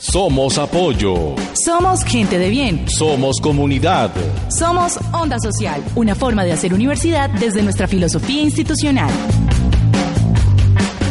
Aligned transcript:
Somos 0.00 0.56
apoyo. 0.56 1.34
Somos 1.52 2.02
gente 2.04 2.38
de 2.38 2.48
bien. 2.48 2.88
Somos 2.88 3.38
comunidad. 3.38 4.10
Somos 4.48 4.98
Onda 5.12 5.38
Social, 5.38 5.82
una 5.94 6.14
forma 6.14 6.42
de 6.42 6.52
hacer 6.52 6.72
universidad 6.72 7.28
desde 7.28 7.62
nuestra 7.62 7.86
filosofía 7.86 8.40
institucional. 8.40 9.10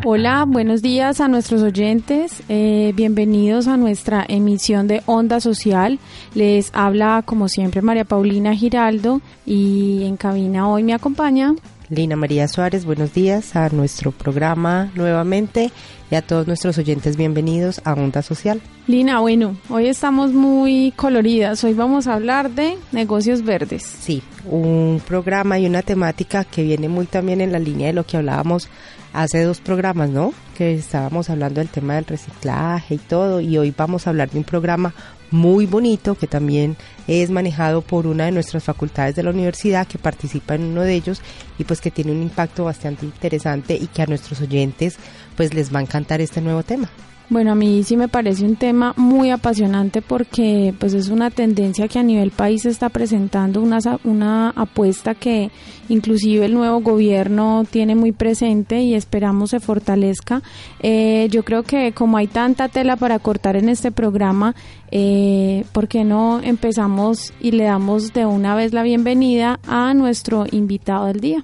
Hola, 0.09 0.45
buenos 0.47 0.81
días 0.81 1.19
a 1.19 1.27
nuestros 1.27 1.61
oyentes. 1.61 2.41
Eh, 2.47 2.93
bienvenidos 2.95 3.67
a 3.67 3.75
nuestra 3.75 4.25
emisión 4.25 4.87
de 4.87 5.03
Onda 5.05 5.41
Social. 5.41 5.99
Les 6.33 6.69
habla, 6.73 7.23
como 7.25 7.49
siempre, 7.49 7.81
María 7.81 8.05
Paulina 8.05 8.55
Giraldo 8.55 9.19
y 9.45 10.05
en 10.05 10.15
cabina 10.15 10.69
hoy 10.69 10.83
me 10.83 10.93
acompaña. 10.93 11.55
Lina 11.89 12.17
María 12.17 12.49
Suárez, 12.49 12.83
buenos 12.83 13.13
días 13.13 13.55
a 13.55 13.69
nuestro 13.69 14.11
programa 14.11 14.91
nuevamente 14.95 15.71
y 16.11 16.15
a 16.15 16.21
todos 16.21 16.45
nuestros 16.45 16.77
oyentes 16.77 17.15
bienvenidos 17.15 17.79
a 17.85 17.93
Onda 17.93 18.21
Social. 18.21 18.61
Lina, 18.87 19.21
bueno, 19.21 19.55
hoy 19.69 19.87
estamos 19.87 20.33
muy 20.33 20.91
coloridas. 20.97 21.63
Hoy 21.63 21.73
vamos 21.73 22.07
a 22.07 22.15
hablar 22.15 22.51
de 22.51 22.77
negocios 22.91 23.41
verdes. 23.41 23.83
Sí, 23.83 24.21
un 24.43 25.01
programa 25.07 25.59
y 25.59 25.65
una 25.65 25.81
temática 25.81 26.43
que 26.43 26.63
viene 26.63 26.89
muy 26.89 27.05
también 27.05 27.39
en 27.39 27.53
la 27.53 27.59
línea 27.59 27.87
de 27.87 27.93
lo 27.93 28.05
que 28.05 28.17
hablábamos 28.17 28.67
hace 29.13 29.43
dos 29.43 29.61
programas, 29.61 30.09
¿no? 30.09 30.33
Que 30.57 30.75
estábamos 30.75 31.29
hablando 31.29 31.61
del 31.61 31.69
tema 31.69 31.95
del 31.95 32.05
reciclaje 32.05 32.95
y 32.95 32.99
todo, 32.99 33.39
y 33.39 33.57
hoy 33.57 33.73
vamos 33.75 34.07
a 34.07 34.09
hablar 34.09 34.29
de 34.29 34.39
un 34.39 34.43
programa 34.43 34.93
muy 35.31 35.65
bonito 35.65 36.15
que 36.15 36.27
también 36.27 36.77
es 37.07 37.29
manejado 37.29 37.81
por 37.81 38.07
una 38.07 38.25
de 38.25 38.31
nuestras 38.31 38.63
facultades 38.63 39.15
de 39.15 39.23
la 39.23 39.31
universidad 39.31 39.87
que 39.87 39.97
participa 39.97 40.55
en 40.55 40.63
uno 40.63 40.81
de 40.81 40.93
ellos 40.93 41.21
y 41.57 41.63
pues 41.63 41.81
que 41.81 41.91
tiene 41.91 42.11
un 42.11 42.21
impacto 42.21 42.65
bastante 42.65 43.05
interesante 43.05 43.75
y 43.75 43.87
que 43.87 44.01
a 44.01 44.07
nuestros 44.07 44.41
oyentes 44.41 44.97
pues 45.35 45.53
les 45.53 45.73
va 45.73 45.79
a 45.79 45.83
encantar 45.83 46.21
este 46.21 46.41
nuevo 46.41 46.63
tema. 46.63 46.89
Bueno, 47.29 47.51
a 47.51 47.55
mí 47.55 47.83
sí 47.83 47.97
me 47.97 48.07
parece 48.07 48.45
un 48.45 48.55
tema 48.55 48.93
muy 48.95 49.31
apasionante 49.31 50.01
porque 50.01 50.73
pues 50.79 50.93
es 50.93 51.09
una 51.09 51.29
tendencia 51.29 51.89
que 51.89 51.99
a 51.99 52.03
nivel 52.03 52.31
país 52.31 52.61
se 52.61 52.69
está 52.69 52.87
presentando, 52.87 53.61
una, 53.61 53.79
una 54.05 54.51
apuesta 54.51 55.13
que 55.13 55.51
inclusive 55.89 56.45
el 56.45 56.53
nuevo 56.53 56.79
gobierno 56.79 57.65
tiene 57.69 57.95
muy 57.95 58.13
presente 58.13 58.79
y 58.79 58.95
esperamos 58.95 59.49
se 59.49 59.59
fortalezca. 59.59 60.41
Eh, 60.79 61.27
yo 61.29 61.43
creo 61.43 61.63
que 61.63 61.91
como 61.91 62.15
hay 62.15 62.27
tanta 62.27 62.69
tela 62.69 62.95
para 62.95 63.19
cortar 63.19 63.57
en 63.57 63.67
este 63.67 63.91
programa, 63.91 64.55
eh, 64.91 65.65
¿por 65.73 65.89
qué 65.89 66.05
no 66.05 66.39
empezamos 66.41 67.33
y 67.41 67.51
le 67.51 67.65
damos 67.65 68.13
de 68.13 68.25
una 68.25 68.55
vez 68.55 68.71
la 68.71 68.83
bienvenida 68.83 69.59
a 69.67 69.93
nuestro 69.93 70.45
invitado 70.49 71.07
del 71.07 71.19
día? 71.19 71.43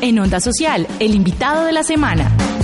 En 0.00 0.18
Onda 0.18 0.40
Social, 0.40 0.88
el 0.98 1.14
invitado 1.14 1.64
de 1.64 1.72
la 1.72 1.84
semana. 1.84 2.55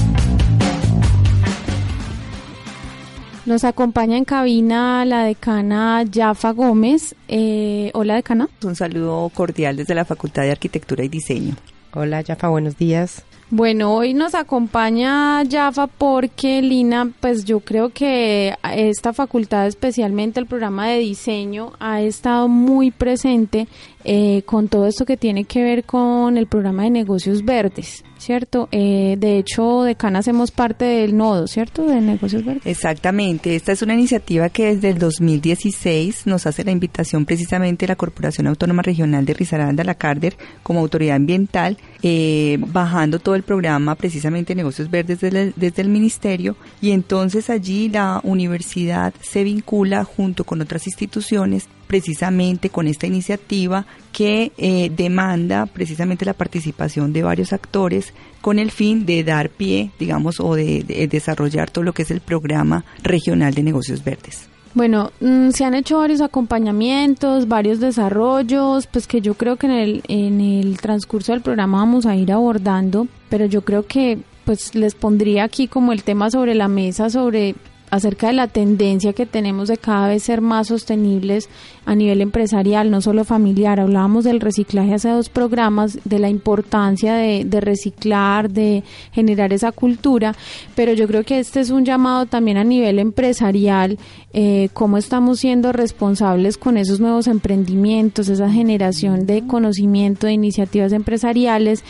Nos 3.44 3.64
acompaña 3.64 4.16
en 4.16 4.24
cabina 4.24 5.04
la 5.04 5.24
decana 5.24 6.04
Yafa 6.04 6.52
Gómez. 6.52 7.16
Eh, 7.26 7.90
hola, 7.92 8.14
decana. 8.14 8.48
Un 8.62 8.76
saludo 8.76 9.28
cordial 9.34 9.76
desde 9.76 9.96
la 9.96 10.04
Facultad 10.04 10.42
de 10.42 10.52
Arquitectura 10.52 11.02
y 11.02 11.08
Diseño. 11.08 11.56
Hola, 11.92 12.20
Yafa, 12.20 12.48
buenos 12.48 12.76
días. 12.76 13.24
Bueno, 13.50 13.92
hoy 13.92 14.14
nos 14.14 14.34
acompaña 14.34 15.42
Yafa 15.42 15.86
porque 15.86 16.62
Lina, 16.62 17.10
pues 17.20 17.44
yo 17.44 17.60
creo 17.60 17.90
que 17.90 18.54
esta 18.74 19.12
facultad, 19.12 19.66
especialmente 19.66 20.40
el 20.40 20.46
programa 20.46 20.86
de 20.86 21.00
diseño, 21.00 21.72
ha 21.78 22.00
estado 22.00 22.48
muy 22.48 22.92
presente 22.92 23.68
eh, 24.04 24.42
con 24.46 24.68
todo 24.68 24.86
esto 24.86 25.04
que 25.04 25.16
tiene 25.16 25.44
que 25.44 25.62
ver 25.62 25.84
con 25.84 26.36
el 26.36 26.46
programa 26.46 26.84
de 26.84 26.90
negocios 26.90 27.44
verdes, 27.44 28.04
¿cierto? 28.18 28.68
Eh, 28.72 29.16
de 29.18 29.38
hecho, 29.38 29.82
de 29.82 29.94
Cana 29.94 30.20
hacemos 30.20 30.50
parte 30.50 30.84
del 30.84 31.16
nodo, 31.16 31.46
¿cierto? 31.46 31.86
De 31.86 32.00
negocios 32.00 32.44
verdes. 32.44 32.66
Exactamente. 32.66 33.54
Esta 33.56 33.72
es 33.72 33.82
una 33.82 33.94
iniciativa 33.94 34.48
que 34.48 34.74
desde 34.74 34.90
el 34.90 34.98
2016 34.98 36.26
nos 36.26 36.46
hace 36.46 36.64
la 36.64 36.70
invitación 36.70 37.24
precisamente 37.24 37.86
la 37.86 37.96
Corporación 37.96 38.46
Autónoma 38.46 38.82
Regional 38.82 39.24
de 39.24 39.34
Risaralda, 39.34 39.84
la 39.84 39.94
CARDER, 39.94 40.36
como 40.62 40.80
autoridad 40.80 41.16
ambiental, 41.16 41.76
eh, 42.02 42.58
bajando 42.58 43.18
todo 43.18 43.34
el 43.34 43.42
programa 43.42 43.94
precisamente 43.94 44.52
de 44.52 44.56
negocios 44.56 44.90
verdes 44.90 45.20
desde 45.20 45.82
el 45.82 45.88
ministerio 45.88 46.56
y 46.80 46.90
entonces 46.90 47.50
allí 47.50 47.88
la 47.88 48.20
universidad 48.24 49.14
se 49.20 49.44
vincula 49.44 50.04
junto 50.04 50.44
con 50.44 50.60
otras 50.60 50.86
instituciones 50.86 51.68
precisamente 51.92 52.70
con 52.70 52.88
esta 52.88 53.06
iniciativa 53.06 53.84
que 54.12 54.50
eh, 54.56 54.90
demanda 54.96 55.66
precisamente 55.66 56.24
la 56.24 56.32
participación 56.32 57.12
de 57.12 57.22
varios 57.22 57.52
actores 57.52 58.14
con 58.40 58.58
el 58.58 58.70
fin 58.70 59.04
de 59.04 59.22
dar 59.22 59.50
pie, 59.50 59.90
digamos, 59.98 60.40
o 60.40 60.54
de, 60.54 61.06
desarrollar 61.10 61.70
todo 61.70 61.84
lo 61.84 61.92
que 61.92 62.00
es 62.00 62.10
el 62.10 62.22
programa 62.22 62.86
regional 63.02 63.52
de 63.52 63.62
negocios 63.62 64.02
verdes. 64.02 64.48
Bueno, 64.72 65.12
mm, 65.20 65.50
se 65.50 65.66
han 65.66 65.74
hecho 65.74 65.98
varios 65.98 66.22
acompañamientos, 66.22 67.46
varios 67.46 67.78
desarrollos, 67.78 68.86
pues 68.86 69.06
que 69.06 69.20
yo 69.20 69.34
creo 69.34 69.56
que 69.56 69.66
en 69.66 69.72
el, 69.72 70.02
en 70.08 70.40
el 70.40 70.80
transcurso 70.80 71.32
del 71.32 71.42
programa 71.42 71.76
vamos 71.76 72.06
a 72.06 72.16
ir 72.16 72.32
abordando, 72.32 73.06
pero 73.28 73.44
yo 73.44 73.66
creo 73.66 73.86
que 73.86 74.18
pues 74.46 74.74
les 74.74 74.94
pondría 74.94 75.44
aquí 75.44 75.68
como 75.68 75.92
el 75.92 76.04
tema 76.04 76.30
sobre 76.30 76.54
la 76.54 76.68
mesa 76.68 77.10
sobre 77.10 77.54
acerca 77.92 78.28
de 78.28 78.32
la 78.32 78.48
tendencia 78.48 79.12
que 79.12 79.26
tenemos 79.26 79.68
de 79.68 79.76
cada 79.76 80.08
vez 80.08 80.22
ser 80.22 80.40
más 80.40 80.68
sostenibles 80.68 81.50
a 81.84 81.94
nivel 81.94 82.22
empresarial, 82.22 82.90
no 82.90 83.02
solo 83.02 83.22
familiar. 83.22 83.78
Hablábamos 83.80 84.24
del 84.24 84.40
reciclaje 84.40 84.94
hace 84.94 85.10
dos 85.10 85.28
programas, 85.28 85.98
de 86.04 86.18
la 86.18 86.30
importancia 86.30 87.14
de, 87.16 87.60
reciclar, 87.60 88.50
de 88.50 88.82
generar 89.12 89.52
esa 89.52 89.72
cultura, 89.72 90.34
pero 90.74 90.94
yo 90.94 91.06
creo 91.06 91.22
que 91.22 91.38
este 91.38 91.60
es 91.60 91.68
un 91.68 91.84
llamado 91.84 92.24
también 92.24 92.56
a 92.56 92.64
nivel 92.64 92.98
empresarial, 92.98 93.98
eh, 94.32 94.70
cómo 94.72 94.96
estamos 94.96 95.40
siendo 95.40 95.70
responsables 95.70 96.56
con 96.56 96.78
esos 96.78 96.98
nuevos 96.98 97.26
emprendimientos, 97.26 98.30
esa 98.30 98.50
generación 98.50 99.26
de 99.26 99.46
conocimiento, 99.46 100.26
de 100.26 100.32
iniciativas 100.32 100.92
empresariales 100.92 101.84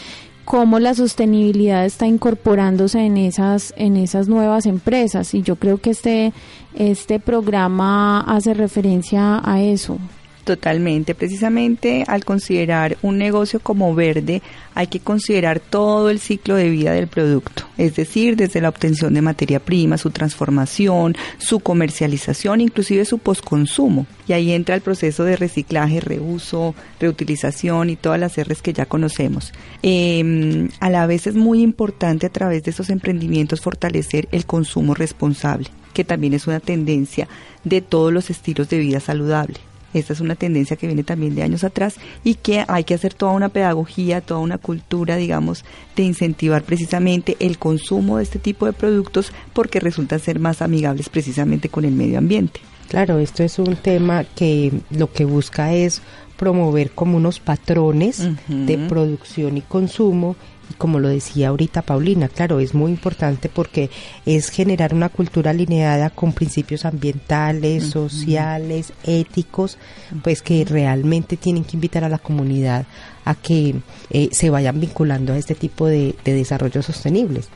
cómo 0.45 0.79
la 0.79 0.95
sostenibilidad 0.95 1.85
está 1.85 2.07
incorporándose 2.07 3.01
en 3.01 3.17
esas 3.17 3.73
en 3.77 3.97
esas 3.97 4.29
nuevas 4.29 4.67
empresas 4.67 5.35
y 5.35 5.43
yo 5.43 5.57
creo 5.57 5.79
que 5.79 5.91
este 5.91 6.33
este 6.75 7.21
programa 7.21 8.21
hace 8.21 8.55
referencia 8.55 9.41
a 9.45 9.63
eso. 9.63 9.99
Totalmente, 10.45 11.15
precisamente 11.15 12.03
al 12.09 12.25
considerar 12.25 12.99
un 13.03 13.17
negocio 13.17 13.61
como 13.61 13.95
verde 13.95 14.43
hay 14.75 14.89
que 14.89 14.99
considerar 14.99 15.61
todo 15.61 16.11
el 16.11 16.19
ciclo 16.19 16.57
de 16.57 16.69
vida 16.69 16.91
del 16.91 17.07
producto, 17.07 17.69
es 17.79 17.95
decir, 17.95 18.35
desde 18.35 18.61
la 18.61 18.69
obtención 18.69 19.15
de 19.15 19.23
materia 19.23 19.61
prima, 19.61 19.99
su 19.99 20.11
transformación, 20.11 21.15
su 21.39 21.61
comercialización, 21.61 22.61
inclusive 22.61 23.05
su 23.05 23.19
posconsumo. 23.19 24.07
Y 24.27 24.33
ahí 24.33 24.51
entra 24.51 24.75
el 24.75 24.81
proceso 24.81 25.23
de 25.23 25.37
reciclaje, 25.37 26.01
reuso, 26.01 26.75
reutilización 26.99 27.91
y 27.91 27.97
todas 27.97 28.19
las 28.19 28.37
R's 28.37 28.63
que 28.63 28.73
ya 28.73 28.87
conocemos. 28.87 29.53
Em, 29.83 30.71
a 30.81 30.91
la 30.91 31.07
vez 31.07 31.29
es 31.29 31.37
muy 31.37 31.63
importante 31.63 32.27
a 32.27 32.31
través 32.31 32.65
de 32.65 32.73
esos 32.73 32.91
emprendimientos 32.91 33.61
fortalecer 33.61 34.29
el 34.33 34.45
consumo 34.45 34.95
responsable, 34.95 35.69
que 35.93 36.03
también 36.03 36.35
es 36.35 36.49
una 36.49 36.59
tendencia 36.59 37.29
de 37.63 37.81
todos 37.81 38.13
los 38.13 38.29
estilos 38.29 38.69
de 38.69 38.79
vida 38.79 38.99
saludable. 38.99 39.61
Esta 39.95 40.13
es 40.13 40.21
una 40.21 40.35
tendencia 40.35 40.77
que 40.77 40.87
viene 40.87 41.05
también 41.05 41.35
de 41.35 41.43
años 41.43 41.65
atrás 41.65 41.97
y 42.25 42.35
que 42.35 42.65
hay 42.69 42.85
que 42.85 42.95
hacer 42.95 43.15
toda 43.15 43.33
una 43.33 43.49
pedagogía, 43.49 44.21
toda 44.21 44.41
una 44.41 44.59
cultura, 44.59 45.17
digamos, 45.17 45.65
de 45.97 46.05
incentivar 46.05 46.63
precisamente 46.63 47.37
el 47.41 47.59
consumo 47.59 48.17
de 48.17 48.25
este 48.25 48.39
tipo 48.39 48.67
de 48.67 48.73
productos 48.73 49.33
porque 49.53 49.81
resultan 49.81 50.21
ser 50.21 50.39
más 50.39 50.63
amigables 50.63 51.09
precisamente 51.09 51.69
con 51.69 51.85
el 51.85 51.93
medio 51.93 52.19
ambiente. 52.19 52.61
Claro, 52.89 53.19
esto 53.19 53.43
es 53.43 53.59
un 53.59 53.77
tema 53.77 54.25
que 54.25 54.73
lo 54.91 55.11
que 55.11 55.25
busca 55.25 55.73
es 55.73 56.03
promover 56.37 56.91
como 56.91 57.17
unos 57.17 57.41
patrones 57.41 58.29
de 58.49 58.77
producción 58.89 59.57
y 59.57 59.61
consumo 59.63 60.37
como 60.79 60.99
lo 60.99 61.09
decía 61.09 61.49
ahorita 61.49 61.83
Paulina, 61.83 62.29
claro, 62.29 62.61
es 62.61 62.75
muy 62.75 62.91
importante 62.91 63.49
porque 63.49 63.91
es 64.27 64.49
generar 64.49 64.95
una 64.95 65.09
cultura 65.09 65.51
alineada 65.51 66.11
con 66.11 66.33
principios 66.33 66.85
ambientales, 66.85 67.85
sociales, 67.85 68.93
éticos, 69.05 69.79
pues 70.23 70.43
que 70.43 70.65
realmente 70.65 71.37
tienen 71.37 71.65
que 71.65 71.77
invitar 71.77 72.05
a 72.05 72.09
la 72.09 72.19
comunidad 72.19 72.87
a 73.25 73.35
que 73.35 73.77
eh, 74.11 74.29
se 74.33 74.51
vayan 74.51 74.81
vinculando 74.81 75.33
a 75.33 75.39
este 75.39 75.55
tipo 75.55 75.87
de, 75.87 76.15
desarrollos 76.25 76.87
sostenibles. 76.87 77.49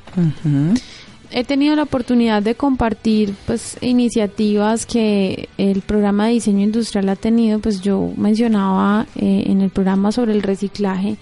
he 1.32 1.44
tenido 1.44 1.74
la 1.74 1.82
oportunidad 1.82 2.42
de 2.42 2.54
compartir 2.54 3.34
pues 3.46 3.76
iniciativas 3.80 4.86
que 4.86 5.48
el 5.58 5.82
programa 5.82 6.26
de 6.26 6.34
diseño 6.34 6.64
industrial 6.64 7.08
ha 7.08 7.16
tenido. 7.16 7.58
Pues 7.58 7.80
yo 7.80 8.12
mencionaba 8.16 9.06
eh, 9.16 9.44
en 9.46 9.60
el 9.60 9.70
programa 9.70 10.12
sobre 10.12 10.32
el 10.32 10.42
reciclaje 10.42 11.16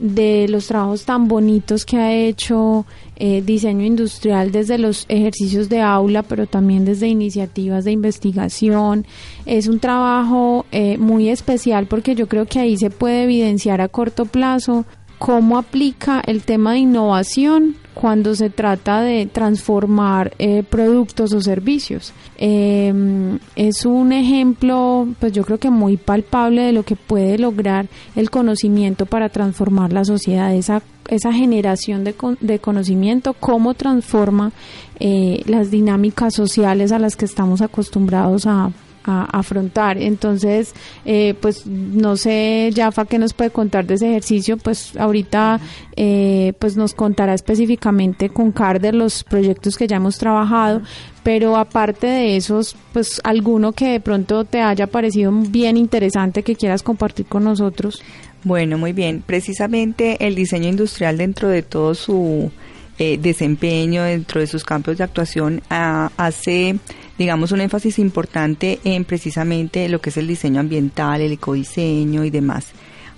de 0.00 0.48
los 0.48 0.66
trabajos 0.66 1.04
tan 1.04 1.28
bonitos 1.28 1.84
que 1.84 1.98
ha 1.98 2.12
hecho 2.12 2.86
eh, 3.16 3.42
diseño 3.42 3.84
industrial 3.84 4.50
desde 4.50 4.78
los 4.78 5.04
ejercicios 5.08 5.68
de 5.68 5.82
aula, 5.82 6.22
pero 6.22 6.46
también 6.46 6.86
desde 6.86 7.06
iniciativas 7.06 7.84
de 7.84 7.92
investigación. 7.92 9.06
Es 9.44 9.68
un 9.68 9.78
trabajo 9.78 10.64
eh, 10.72 10.96
muy 10.96 11.28
especial 11.28 11.86
porque 11.86 12.14
yo 12.14 12.28
creo 12.28 12.46
que 12.46 12.58
ahí 12.58 12.78
se 12.78 12.90
puede 12.90 13.24
evidenciar 13.24 13.82
a 13.82 13.88
corto 13.88 14.24
plazo 14.24 14.86
cómo 15.20 15.58
aplica 15.58 16.22
el 16.26 16.42
tema 16.44 16.72
de 16.72 16.78
innovación 16.78 17.76
cuando 17.92 18.34
se 18.34 18.48
trata 18.48 19.02
de 19.02 19.26
transformar 19.26 20.32
eh, 20.38 20.62
productos 20.62 21.34
o 21.34 21.42
servicios. 21.42 22.14
Em, 22.38 23.38
es 23.54 23.84
un 23.84 24.12
ejemplo, 24.12 25.06
pues 25.18 25.32
yo 25.32 25.44
creo 25.44 25.58
que 25.58 25.68
muy 25.68 25.98
palpable 25.98 26.62
de 26.62 26.72
lo 26.72 26.84
que 26.84 26.96
puede 26.96 27.36
lograr 27.36 27.86
el 28.16 28.30
conocimiento 28.30 29.04
para 29.04 29.28
transformar 29.28 29.92
la 29.92 30.06
sociedad, 30.06 30.54
esa, 30.54 30.80
esa 31.08 31.34
generación 31.34 32.02
de, 32.02 32.14
de 32.40 32.58
conocimiento, 32.58 33.34
cómo 33.34 33.74
transforma 33.74 34.52
eh, 35.00 35.42
las 35.44 35.70
dinámicas 35.70 36.32
sociales 36.32 36.92
a 36.92 36.98
las 36.98 37.16
que 37.16 37.26
estamos 37.26 37.60
acostumbrados 37.60 38.46
a 38.46 38.70
a 39.04 39.38
afrontar. 39.38 39.98
Entonces, 39.98 40.74
eh, 41.04 41.34
pues 41.40 41.66
no 41.66 42.16
sé, 42.16 42.70
Jafa, 42.74 43.04
¿qué 43.04 43.18
nos 43.18 43.32
puede 43.32 43.50
contar 43.50 43.86
de 43.86 43.94
ese 43.94 44.10
ejercicio? 44.10 44.56
Pues 44.56 44.96
ahorita 44.96 45.60
eh, 45.96 46.52
pues 46.58 46.76
nos 46.76 46.94
contará 46.94 47.34
específicamente 47.34 48.28
con 48.28 48.52
Carter 48.52 48.94
los 48.94 49.24
proyectos 49.24 49.76
que 49.76 49.86
ya 49.86 49.96
hemos 49.96 50.18
trabajado, 50.18 50.82
pero 51.22 51.56
aparte 51.56 52.06
de 52.06 52.36
esos, 52.36 52.76
pues 52.92 53.20
alguno 53.24 53.72
que 53.72 53.88
de 53.88 54.00
pronto 54.00 54.44
te 54.44 54.60
haya 54.60 54.86
parecido 54.86 55.32
bien 55.32 55.76
interesante 55.76 56.42
que 56.42 56.56
quieras 56.56 56.82
compartir 56.82 57.26
con 57.26 57.44
nosotros. 57.44 58.02
Bueno, 58.42 58.78
muy 58.78 58.92
bien. 58.92 59.22
Precisamente 59.24 60.26
el 60.26 60.34
diseño 60.34 60.68
industrial 60.68 61.18
dentro 61.18 61.48
de 61.48 61.62
todo 61.62 61.94
su 61.94 62.50
eh, 62.98 63.18
desempeño, 63.18 64.02
dentro 64.02 64.40
de 64.40 64.46
sus 64.46 64.64
campos 64.64 64.98
de 64.98 65.04
actuación, 65.04 65.62
ah, 65.70 66.10
hace 66.16 66.78
digamos, 67.20 67.52
un 67.52 67.60
énfasis 67.60 67.98
importante 67.98 68.80
en 68.82 69.04
precisamente 69.04 69.90
lo 69.90 70.00
que 70.00 70.08
es 70.08 70.16
el 70.16 70.26
diseño 70.26 70.58
ambiental, 70.58 71.20
el 71.20 71.32
ecodiseño 71.32 72.24
y 72.24 72.30
demás. 72.30 72.68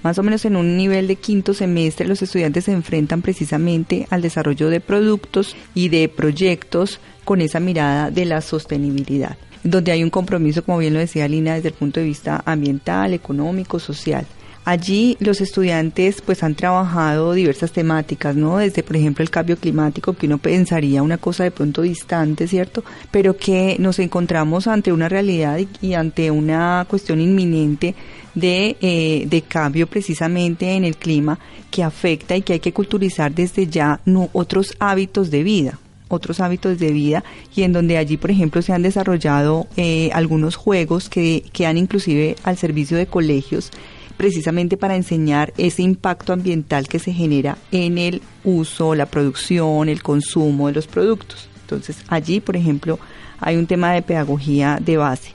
Más 0.03 0.19
o 0.19 0.25
menos 0.25 0.45
en 0.45 0.57
un 0.57 0.77
nivel 0.77 1.07
de 1.07 1.15
quinto 1.15 1.55
semestre 1.55 2.09
los 2.09 2.21
estudiantes 2.21 2.65
se 2.65 2.73
enfrentan 2.73 3.23
precisamente 3.23 4.09
al 4.11 4.21
desarrollo 4.21 4.71
de 4.71 4.81
productos 4.81 5.55
y 5.73 5.89
de 5.89 6.09
proyectos 6.09 6.99
con 7.25 7.41
esa 7.41 7.61
mirada 7.61 8.11
de 8.11 8.25
la 8.25 8.41
sostenibilidad, 8.41 9.37
donde 9.63 9.93
hay 9.93 10.03
un 10.03 10.11
compromiso, 10.11 10.65
como 10.65 10.79
bien 10.79 10.95
lo 10.95 10.99
decía 10.99 11.29
Lina, 11.29 11.55
desde 11.55 11.69
el 11.69 11.75
punto 11.75 12.01
de 12.01 12.07
vista 12.07 12.43
ambiental, 12.45 13.15
económico, 13.15 13.79
social. 13.79 14.27
Allí 14.65 15.17
los 15.19 15.41
estudiantes 15.41 16.23
pues 16.23 16.45
han 16.45 16.55
trabajado 16.55 17.33
diversas 17.33 17.73
temáticas, 17.73 18.37
¿no? 18.37 18.59
Desde 18.59 18.85
por 18.85 18.95
ejemplo 18.95 19.25
el 19.25 19.31
cambio 19.31 19.57
climático, 19.57 20.13
que 20.13 20.27
uno 20.27 20.39
pensaría 20.39 21.03
una 21.03 21.19
cosa 21.19 21.43
de 21.43 21.51
pronto 21.51 21.83
distante, 21.83 22.47
¿cierto? 22.47 22.85
Pero 23.11 23.37
que 23.37 23.75
nos 23.81 23.99
encontramos 23.99 24.69
ante 24.69 24.93
una 24.93 25.09
realidad 25.09 25.59
y, 25.81 25.95
ante 25.95 26.31
una 26.31 26.87
cuestión 26.89 27.21
inminente 27.21 27.97
de, 28.37 28.77
eh, 28.81 29.25
de 29.27 29.43
cambio 29.43 29.89
precisamente 29.89 30.71
en 30.71 30.85
el 30.85 30.97
clima 30.97 31.41
que 31.69 31.83
afecta 31.83 32.37
y 32.37 32.43
que 32.43 32.55
hay 32.55 32.61
que 32.61 32.73
culturizar 32.73 33.35
desde 33.35 33.67
ya 33.67 34.01
no, 34.05 34.31
otros 34.33 34.77
hábitos 34.79 35.31
de 35.31 35.43
vida 35.43 35.79
otros 36.09 36.41
hábitos 36.41 36.79
de 36.79 36.93
vida 36.93 37.25
y 37.57 37.63
en 37.63 37.73
donde 37.73 37.97
allí, 37.97 38.19
por 38.19 38.31
ejemplo, 38.31 38.61
se 38.61 38.75
han 38.75 38.83
desarrollado 38.83 39.67
eh, 39.79 40.11
algunos 40.13 40.57
juegos 40.57 41.09
que, 41.09 41.43
que 41.55 41.67
han 41.67 41.79
inclusive 41.79 42.37
al 42.45 42.59
servicio 42.59 42.99
de 42.99 43.07
colegios 43.07 43.71
precisamente 44.17 44.77
para 44.77 44.97
enseñar 44.97 45.53
ese 45.57 45.83
impacto 45.83 46.33
ambiental 46.33 46.89
que 46.89 46.99
se 46.99 47.13
genera 47.13 47.57
en 47.71 47.99
el 47.99 48.23
uso, 48.45 48.95
la 48.95 49.07
producción, 49.07 49.89
el 49.89 50.03
consumo 50.03 50.69
de 50.69 50.75
los 50.75 50.87
productos. 50.87 51.49
Entonces, 51.63 51.99
allí, 52.09 52.41
por 52.41 52.57
ejemplo, 52.57 52.99
hay 53.41 53.57
un 53.57 53.67
tema 53.67 53.93
de 53.93 54.03
pedagogía 54.03 54.79
de 54.81 54.97
base. 54.97 55.33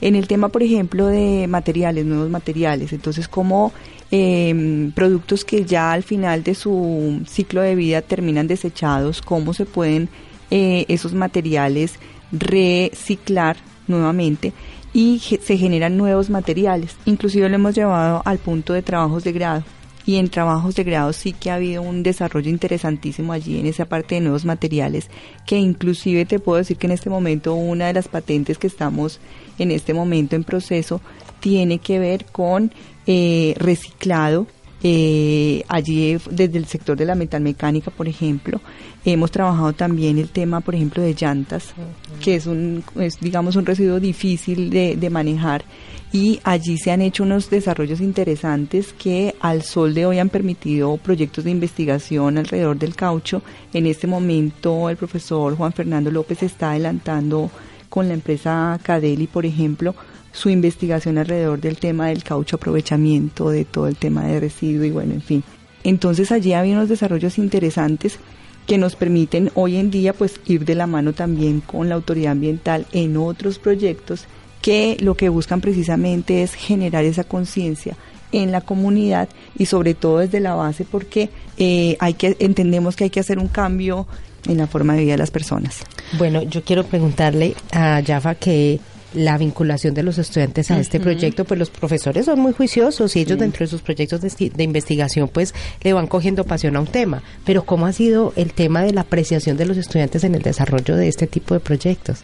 En 0.00 0.16
el 0.16 0.26
tema, 0.26 0.48
por 0.48 0.62
ejemplo, 0.62 1.06
de 1.06 1.46
materiales, 1.48 2.04
nuevos 2.04 2.30
materiales, 2.30 2.92
entonces, 2.92 3.28
como 3.28 3.72
em, 4.10 4.90
productos 4.92 5.44
que 5.44 5.64
ya 5.64 5.92
al 5.92 6.02
final 6.02 6.42
de 6.42 6.54
su 6.54 7.22
ciclo 7.26 7.60
de 7.62 7.74
vida 7.74 8.02
terminan 8.02 8.46
desechados, 8.46 9.22
cómo 9.22 9.54
se 9.54 9.64
pueden 9.64 10.08
eh, 10.50 10.84
esos 10.88 11.14
materiales 11.14 11.98
reciclar 12.32 13.56
nuevamente 13.86 14.52
y 14.92 15.18
se 15.18 15.56
generan 15.56 15.96
nuevos 15.96 16.30
materiales. 16.30 16.96
Inclusive 17.04 17.48
lo 17.48 17.54
hemos 17.54 17.74
llevado 17.74 18.22
al 18.24 18.38
punto 18.38 18.72
de 18.72 18.82
trabajos 18.82 19.24
de 19.24 19.32
grado. 19.32 19.64
Y 20.04 20.16
en 20.16 20.30
trabajos 20.30 20.74
de 20.74 20.82
grado 20.82 21.12
sí 21.12 21.32
que 21.32 21.50
ha 21.50 21.54
habido 21.54 21.80
un 21.80 22.02
desarrollo 22.02 22.50
interesantísimo 22.50 23.32
allí 23.32 23.60
en 23.60 23.66
esa 23.66 23.84
parte 23.84 24.16
de 24.16 24.20
nuevos 24.20 24.44
materiales, 24.44 25.08
que 25.46 25.56
inclusive 25.58 26.24
te 26.24 26.40
puedo 26.40 26.58
decir 26.58 26.76
que 26.76 26.88
en 26.88 26.92
este 26.92 27.08
momento 27.08 27.54
una 27.54 27.86
de 27.86 27.92
las 27.92 28.08
patentes 28.08 28.58
que 28.58 28.66
estamos 28.66 29.20
en 29.58 29.70
este 29.70 29.94
momento 29.94 30.34
en 30.34 30.42
proceso 30.42 31.00
tiene 31.38 31.78
que 31.78 32.00
ver 32.00 32.24
con 32.24 32.72
eh, 33.06 33.54
reciclado 33.58 34.48
eh, 34.82 35.64
allí 35.68 36.16
desde 36.30 36.58
el 36.58 36.66
sector 36.66 36.96
de 36.96 37.04
la 37.04 37.14
metalmecánica, 37.14 37.90
por 37.90 38.08
ejemplo, 38.08 38.60
hemos 39.04 39.30
trabajado 39.30 39.72
también 39.72 40.18
el 40.18 40.28
tema, 40.28 40.60
por 40.60 40.74
ejemplo, 40.74 41.02
de 41.02 41.14
llantas, 41.14 41.74
que 42.20 42.36
es 42.36 42.46
un, 42.46 42.82
es, 42.96 43.20
digamos, 43.20 43.56
un 43.56 43.66
residuo 43.66 44.00
difícil 44.00 44.70
de, 44.70 44.96
de 44.96 45.10
manejar 45.10 45.64
y 46.12 46.40
allí 46.44 46.76
se 46.76 46.90
han 46.90 47.00
hecho 47.00 47.22
unos 47.22 47.48
desarrollos 47.48 48.00
interesantes 48.00 48.92
que 48.92 49.34
al 49.40 49.62
sol 49.62 49.94
de 49.94 50.04
hoy 50.04 50.18
han 50.18 50.28
permitido 50.28 50.98
proyectos 50.98 51.44
de 51.44 51.50
investigación 51.50 52.36
alrededor 52.36 52.78
del 52.78 52.94
caucho. 52.94 53.42
En 53.72 53.86
este 53.86 54.06
momento 54.06 54.90
el 54.90 54.98
profesor 54.98 55.56
Juan 55.56 55.72
Fernando 55.72 56.10
López 56.10 56.42
está 56.42 56.72
adelantando 56.72 57.50
con 57.88 58.08
la 58.08 58.14
empresa 58.14 58.78
Cadeli, 58.82 59.26
por 59.26 59.46
ejemplo, 59.46 59.94
su 60.32 60.48
investigación 60.48 61.18
alrededor 61.18 61.60
del 61.60 61.76
tema 61.76 62.08
del 62.08 62.24
caucho 62.24 62.56
aprovechamiento, 62.56 63.50
de 63.50 63.64
todo 63.64 63.86
el 63.86 63.96
tema 63.96 64.24
de 64.24 64.40
residuo 64.40 64.84
y 64.84 64.90
bueno, 64.90 65.14
en 65.14 65.22
fin. 65.22 65.44
Entonces 65.84 66.32
allí 66.32 66.52
había 66.52 66.74
unos 66.74 66.88
desarrollos 66.88 67.38
interesantes 67.38 68.18
que 68.66 68.78
nos 68.78 68.96
permiten 68.96 69.50
hoy 69.54 69.76
en 69.76 69.90
día 69.90 70.12
pues 70.12 70.40
ir 70.46 70.64
de 70.64 70.74
la 70.74 70.86
mano 70.86 71.12
también 71.12 71.60
con 71.60 71.88
la 71.88 71.96
autoridad 71.96 72.32
ambiental 72.32 72.86
en 72.92 73.16
otros 73.16 73.58
proyectos 73.58 74.26
que 74.60 74.96
lo 75.00 75.16
que 75.16 75.28
buscan 75.28 75.60
precisamente 75.60 76.42
es 76.42 76.54
generar 76.54 77.04
esa 77.04 77.24
conciencia 77.24 77.96
en 78.30 78.52
la 78.52 78.60
comunidad 78.60 79.28
y 79.58 79.66
sobre 79.66 79.94
todo 79.94 80.18
desde 80.18 80.40
la 80.40 80.54
base 80.54 80.84
porque 80.84 81.30
eh, 81.58 81.96
hay 81.98 82.14
que 82.14 82.36
entendemos 82.38 82.96
que 82.96 83.04
hay 83.04 83.10
que 83.10 83.20
hacer 83.20 83.38
un 83.38 83.48
cambio 83.48 84.06
en 84.46 84.58
la 84.58 84.66
forma 84.66 84.94
de 84.94 85.02
vida 85.02 85.12
de 85.12 85.18
las 85.18 85.30
personas. 85.30 85.80
Bueno, 86.18 86.42
yo 86.42 86.62
quiero 86.62 86.84
preguntarle 86.84 87.54
a 87.72 88.02
Jaffa 88.04 88.34
que 88.36 88.80
la 89.14 89.38
vinculación 89.38 89.94
de 89.94 90.02
los 90.02 90.18
estudiantes 90.18 90.70
a 90.70 90.78
este 90.78 91.00
proyecto, 91.00 91.44
pues 91.44 91.58
los 91.58 91.70
profesores 91.70 92.26
son 92.26 92.40
muy 92.40 92.52
juiciosos 92.52 93.14
y 93.16 93.20
ellos 93.20 93.38
dentro 93.38 93.64
de 93.64 93.70
sus 93.70 93.82
proyectos 93.82 94.20
de, 94.20 94.62
investigación 94.62 95.28
pues 95.28 95.54
le 95.82 95.92
van 95.92 96.06
cogiendo 96.06 96.44
pasión 96.44 96.76
a 96.76 96.80
un 96.80 96.86
tema. 96.86 97.22
Pero 97.44 97.64
¿cómo 97.64 97.86
ha 97.86 97.92
sido 97.92 98.32
el 98.36 98.52
tema 98.52 98.82
de 98.82 98.92
la 98.92 99.02
apreciación 99.02 99.56
de 99.56 99.66
los 99.66 99.76
estudiantes 99.76 100.24
en 100.24 100.34
el 100.34 100.42
desarrollo 100.42 100.96
de 100.96 101.08
este 101.08 101.26
tipo 101.26 101.54
de 101.54 101.60
proyectos? 101.60 102.20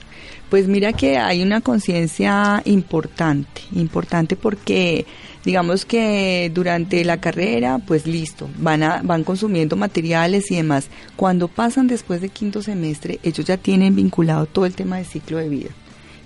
Pues 0.51 0.67
mira 0.67 0.95
que 0.95 1.19
hay 1.19 1.43
una 1.43 1.61
conciencia 1.61 2.63
importante, 2.65 3.61
importante 3.73 4.35
porque 4.35 5.05
digamos 5.45 5.85
que 5.85 6.51
durante 6.55 7.05
la 7.05 7.21
carrera, 7.21 7.79
pues 7.87 8.07
listo, 8.07 8.49
van 8.57 8.83
a, 8.83 9.03
van 9.03 9.25
consumiendo 9.25 9.77
materiales 9.77 10.51
y 10.51 10.57
demás. 10.57 10.89
Cuando 11.17 11.49
pasan 11.49 11.87
después 11.87 12.23
de 12.23 12.31
quinto 12.31 12.63
semestre, 12.63 13.19
ellos 13.23 13.45
ya 13.45 13.59
tienen 13.59 13.95
vinculado 13.95 14.47
todo 14.47 14.65
el 14.65 14.75
tema 14.75 14.97
de 14.97 15.05
ciclo 15.05 15.37
de 15.37 15.51
vida 15.51 15.71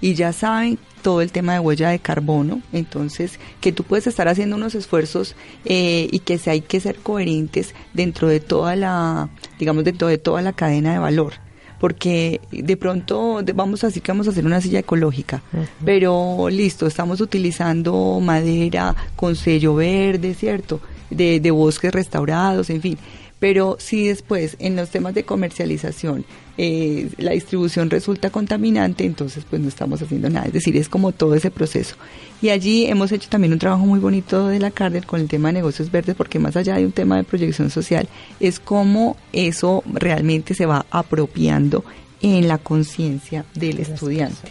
y 0.03 0.15
ya 0.15 0.35
saben 0.35 0.79
todo 1.01 1.23
el 1.23 1.33
tema 1.33 1.55
de 1.55 1.61
huella 1.61 1.89
de 1.89 1.99
carbono, 1.99 2.61
entonces 2.73 3.39
que 3.61 3.73
tú 3.73 3.85
puedes 3.85 4.07
estar 4.07 4.29
haciendo 4.29 4.57
unos 4.57 4.75
esfuerzos 4.75 5.35
eh, 5.65 6.09
y 6.13 6.19
que 6.19 6.39
hay 6.47 6.61
que 6.61 6.81
ser 6.81 6.97
coherentes 6.97 7.75
dentro 7.95 8.29
de 8.29 8.41
toda 8.41 8.77
la, 8.77 9.31
digamos, 9.59 9.85
dentro 9.85 10.09
de 10.09 10.19
toda 10.19 10.43
la 10.43 10.53
cadena 10.53 10.93
de 10.93 10.99
valor 10.99 11.35
porque 11.81 12.41
de 12.53 12.77
pronto 12.77 13.41
vamos 13.57 13.83
a 13.83 13.89
decir 13.89 14.05
que 14.05 14.13
vamos 14.13 14.29
a 14.29 14.31
hacer 14.31 14.47
una 14.47 14.61
silla 14.61 14.79
ecológica, 14.79 15.43
pero 15.85 16.49
listo, 16.49 16.87
estamos 16.87 17.21
utilizando 17.21 18.21
madera 18.21 18.95
con 19.17 19.35
sello 19.35 19.75
verde, 19.75 20.35
¿cierto? 20.35 20.81
De, 21.11 21.41
de 21.41 21.51
bosques 21.51 21.91
restaurados, 21.91 22.71
en 22.71 22.83
fin. 22.83 22.99
Pero 23.41 23.79
si 23.81 24.07
después 24.07 24.55
en 24.61 24.77
los 24.77 24.91
temas 24.91 25.13
de 25.15 25.25
comercialización 25.25 26.25
eh, 26.59 27.09
la 27.19 27.33
distribución 27.33 27.89
resulta 27.89 28.31
contaminante, 28.31 29.05
entonces 29.05 29.45
pues 29.49 29.63
no 29.63 29.69
estamos 29.69 30.03
haciendo 30.03 30.29
nada. 30.29 30.47
Es 30.47 30.53
decir, 30.53 30.77
es 30.77 30.89
como 30.89 31.13
todo 31.13 31.35
ese 31.35 31.51
proceso. 31.51 31.97
Y 32.43 32.51
allí 32.51 32.87
hemos 32.87 33.13
hecho 33.13 33.29
también 33.29 33.53
un 33.53 33.59
trabajo 33.59 33.87
muy 33.87 34.01
bonito 34.01 34.49
de 34.49 34.59
la 34.59 34.71
Cárdenas 34.71 35.07
con 35.07 35.21
el 35.21 35.29
tema 35.29 35.49
de 35.49 35.55
negocios 35.55 35.91
verdes, 35.91 36.17
porque 36.17 36.39
más 36.39 36.57
allá 36.57 36.77
de 36.77 36.85
un 36.85 36.93
tema 36.93 37.17
de 37.17 37.25
proyección 37.25 37.71
social, 37.71 38.09
es 38.41 38.59
cómo 38.59 39.17
eso 39.33 39.83
realmente 39.87 40.55
se 40.55 40.67
va 40.67 40.85
apropiando 40.91 41.85
en 42.21 42.49
la 42.49 42.59
conciencia 42.59 43.45
del 43.55 43.79
estudiante. 43.79 44.51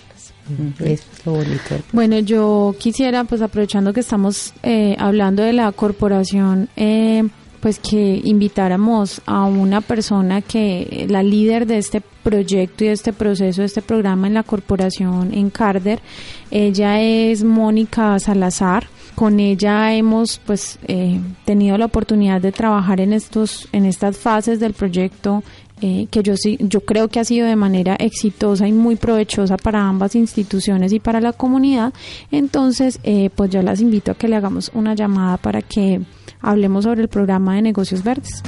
Es 0.79 1.05
lo 1.25 1.34
bonito. 1.34 1.75
Bueno, 1.93 2.20
yo 2.20 2.75
quisiera, 2.79 3.24
pues 3.24 3.41
aprovechando 3.41 3.93
que 3.93 4.00
estamos 4.01 4.53
eh, 4.63 4.96
hablando 5.00 5.43
de 5.43 5.53
la 5.53 5.72
corporación 5.72 6.67
eh, 6.75 7.24
pues 7.62 7.80
que 7.80 8.20
invitáramos 8.24 9.22
a 9.25 9.46
una 9.46 9.82
persona 9.82 10.41
que 10.41 11.06
la 11.08 11.24
líder 11.24 11.68
de 11.68 11.77
este 11.77 12.01
proyecto 12.24 12.84
y 12.84 12.88
de 12.88 12.94
este 12.94 13.13
proceso, 13.13 13.62
de 13.62 13.68
este 13.68 13.82
programa 13.82 14.27
en 14.27 14.34
la 14.34 14.44
corporación 14.44 15.34
en 15.34 15.50
Carder. 15.51 16.01
Ella 16.50 17.01
es 17.01 17.44
Mónica 17.44 18.20
Salazar. 18.20 18.88
Con 19.15 19.39
ella 19.39 19.94
hemos 19.94 20.39
pues 20.39 20.80
eh, 20.88 21.20
tenido 21.46 21.77
la 21.77 21.86
oportunidad 21.86 22.41
de 22.41 22.51
trabajar 22.51 23.00
en 23.00 23.13
estos 23.13 23.68
en 23.72 23.86
estas 23.86 24.18
fases 24.18 24.60
del 24.60 24.74
proyecto 24.74 25.44
eh, 25.82 26.08
que 26.10 26.24
yo 26.24 26.34
yo 26.60 26.82
creo 26.82 27.10
que 27.10 27.20
ha 27.20 27.25
sido 27.25 27.46
de 27.46 27.56
manera 27.56 27.96
exitosa 27.96 28.68
y 28.68 28.72
muy 28.72 28.96
provechosa 28.96 29.58
para 29.58 29.82
ambas 29.82 30.15
instituciones 30.15 30.94
y 30.94 31.00
para 31.00 31.20
la 31.20 31.34
comunidad 31.34 31.94
entonces 32.32 33.00
eh, 33.03 33.32
pues 33.36 33.50
yo 33.50 33.62
las 33.62 33.82
invito 33.82 34.12
a 34.12 34.15
que 34.15 34.27
le 34.27 34.38
hagamos 34.38 34.72
una 34.74 34.94
llamada 34.94 35.38
para 35.38 35.62
que 35.62 36.01
hablemos 36.41 36.83
sobre 36.83 37.01
el 37.01 37.07
programa 37.07 37.55
de 37.55 37.62
negocios 37.62 38.03
verdes 38.03 38.41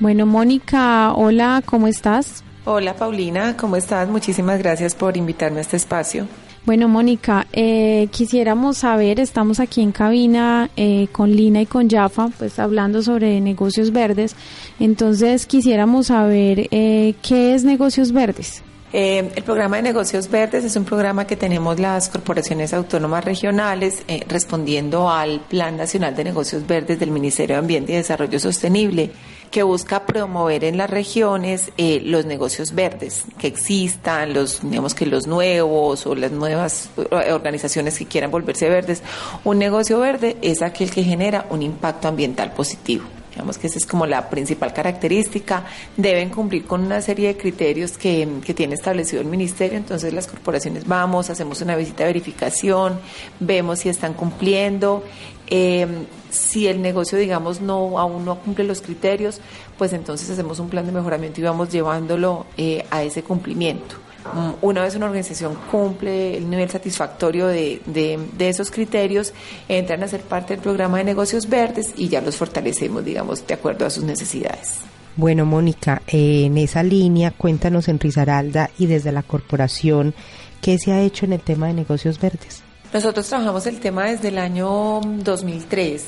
bueno 0.00 0.26
Mónica 0.26 1.12
hola 1.14 1.62
cómo 1.64 1.88
estás 1.88 2.44
hola 2.64 2.94
Paulina 2.94 3.56
cómo 3.56 3.76
estás 3.76 4.08
muchísimas 4.08 4.58
gracias 4.58 4.94
por 4.94 5.16
invitarme 5.16 5.58
a 5.58 5.62
este 5.62 5.76
espacio 5.76 6.26
bueno, 6.66 6.88
Mónica, 6.88 7.46
eh, 7.52 8.08
quisiéramos 8.10 8.78
saber, 8.78 9.20
estamos 9.20 9.60
aquí 9.60 9.82
en 9.82 9.92
cabina 9.92 10.68
eh, 10.76 11.06
con 11.12 11.30
Lina 11.30 11.62
y 11.62 11.66
con 11.66 11.88
Jafa, 11.88 12.28
pues 12.36 12.58
hablando 12.58 13.02
sobre 13.02 13.40
negocios 13.40 13.92
verdes. 13.92 14.34
Entonces, 14.80 15.46
quisiéramos 15.46 16.08
saber 16.08 16.66
eh, 16.72 17.14
qué 17.22 17.54
es 17.54 17.62
negocios 17.62 18.10
verdes. 18.10 18.64
Eh, 18.98 19.30
el 19.36 19.42
programa 19.42 19.76
de 19.76 19.82
negocios 19.82 20.30
verdes 20.30 20.64
es 20.64 20.74
un 20.74 20.86
programa 20.86 21.26
que 21.26 21.36
tenemos 21.36 21.78
las 21.78 22.08
corporaciones 22.08 22.72
autónomas 22.72 23.26
regionales 23.26 24.02
eh, 24.08 24.24
respondiendo 24.26 25.10
al 25.10 25.40
Plan 25.40 25.76
Nacional 25.76 26.16
de 26.16 26.24
Negocios 26.24 26.66
Verdes 26.66 26.98
del 26.98 27.10
Ministerio 27.10 27.56
de 27.56 27.60
Ambiente 27.60 27.92
y 27.92 27.96
Desarrollo 27.96 28.40
Sostenible 28.40 29.10
que 29.50 29.62
busca 29.62 30.06
promover 30.06 30.64
en 30.64 30.78
las 30.78 30.88
regiones 30.88 31.72
eh, 31.76 32.00
los 32.06 32.24
negocios 32.24 32.74
verdes 32.74 33.24
que 33.38 33.48
existan, 33.48 34.32
los 34.32 34.62
digamos 34.62 34.94
que 34.94 35.04
los 35.04 35.26
nuevos 35.26 36.06
o 36.06 36.14
las 36.14 36.32
nuevas 36.32 36.88
organizaciones 37.30 37.98
que 37.98 38.06
quieran 38.06 38.30
volverse 38.30 38.70
verdes. 38.70 39.02
Un 39.44 39.58
negocio 39.58 40.00
verde 40.00 40.38
es 40.40 40.62
aquel 40.62 40.90
que 40.90 41.04
genera 41.04 41.44
un 41.50 41.60
impacto 41.60 42.08
ambiental 42.08 42.52
positivo. 42.52 43.04
Digamos 43.36 43.58
que 43.58 43.66
esa 43.66 43.76
es 43.76 43.84
como 43.84 44.06
la 44.06 44.30
principal 44.30 44.72
característica. 44.72 45.66
Deben 45.94 46.30
cumplir 46.30 46.64
con 46.64 46.82
una 46.82 47.02
serie 47.02 47.28
de 47.28 47.36
criterios 47.36 47.98
que, 47.98 48.26
que 48.42 48.54
tiene 48.54 48.74
establecido 48.74 49.20
el 49.20 49.28
ministerio. 49.28 49.76
Entonces 49.76 50.14
las 50.14 50.26
corporaciones 50.26 50.86
vamos, 50.86 51.28
hacemos 51.28 51.60
una 51.60 51.76
visita 51.76 52.04
de 52.04 52.14
verificación, 52.14 52.98
vemos 53.38 53.80
si 53.80 53.90
están 53.90 54.14
cumpliendo. 54.14 55.04
Eh, 55.48 55.86
si 56.30 56.66
el 56.66 56.80
negocio, 56.80 57.18
digamos, 57.18 57.60
no 57.60 57.98
aún 57.98 58.24
no 58.24 58.38
cumple 58.38 58.64
los 58.64 58.80
criterios, 58.80 59.42
pues 59.76 59.92
entonces 59.92 60.30
hacemos 60.30 60.58
un 60.58 60.70
plan 60.70 60.86
de 60.86 60.92
mejoramiento 60.92 61.38
y 61.42 61.44
vamos 61.44 61.68
llevándolo 61.70 62.46
eh, 62.56 62.86
a 62.90 63.02
ese 63.02 63.22
cumplimiento. 63.22 64.05
Mm, 64.34 64.50
una 64.62 64.82
vez 64.82 64.94
una 64.94 65.06
organización 65.06 65.56
cumple 65.70 66.36
el 66.36 66.48
nivel 66.48 66.68
satisfactorio 66.68 67.46
de, 67.46 67.80
de, 67.86 68.48
esos 68.48 68.70
criterios, 68.70 69.32
entran 69.68 70.02
a 70.02 70.08
ser 70.08 70.22
parte 70.22 70.54
del 70.54 70.62
programa 70.62 70.98
de 70.98 71.04
negocios 71.04 71.48
verdes 71.48 71.92
y 71.96 72.08
ya 72.08 72.20
los 72.20 72.36
fortalecemos, 72.36 73.04
digamos, 73.04 73.46
de 73.46 73.54
acuerdo 73.54 73.86
a 73.86 73.90
sus 73.90 74.04
necesidades. 74.04 74.80
Bueno, 75.16 75.46
Mónica, 75.46 76.02
en 76.06 76.58
esa 76.58 76.82
línea, 76.82 77.30
cuéntanos 77.30 77.88
en 77.88 77.98
Risaralda 77.98 78.70
y 78.78 78.86
desde 78.86 79.12
la 79.12 79.22
corporación, 79.22 80.14
¿qué 80.60 80.78
se 80.78 80.92
ha 80.92 81.00
hecho 81.00 81.24
en 81.24 81.32
el 81.32 81.40
tema 81.40 81.68
de 81.68 81.72
negocios 81.72 82.20
verdes? 82.20 82.62
Nosotros 82.92 83.26
trabajamos 83.26 83.66
el 83.66 83.80
tema 83.80 84.04
desde 84.04 84.28
el 84.28 84.38
año 84.38 85.00
2003 85.02 86.04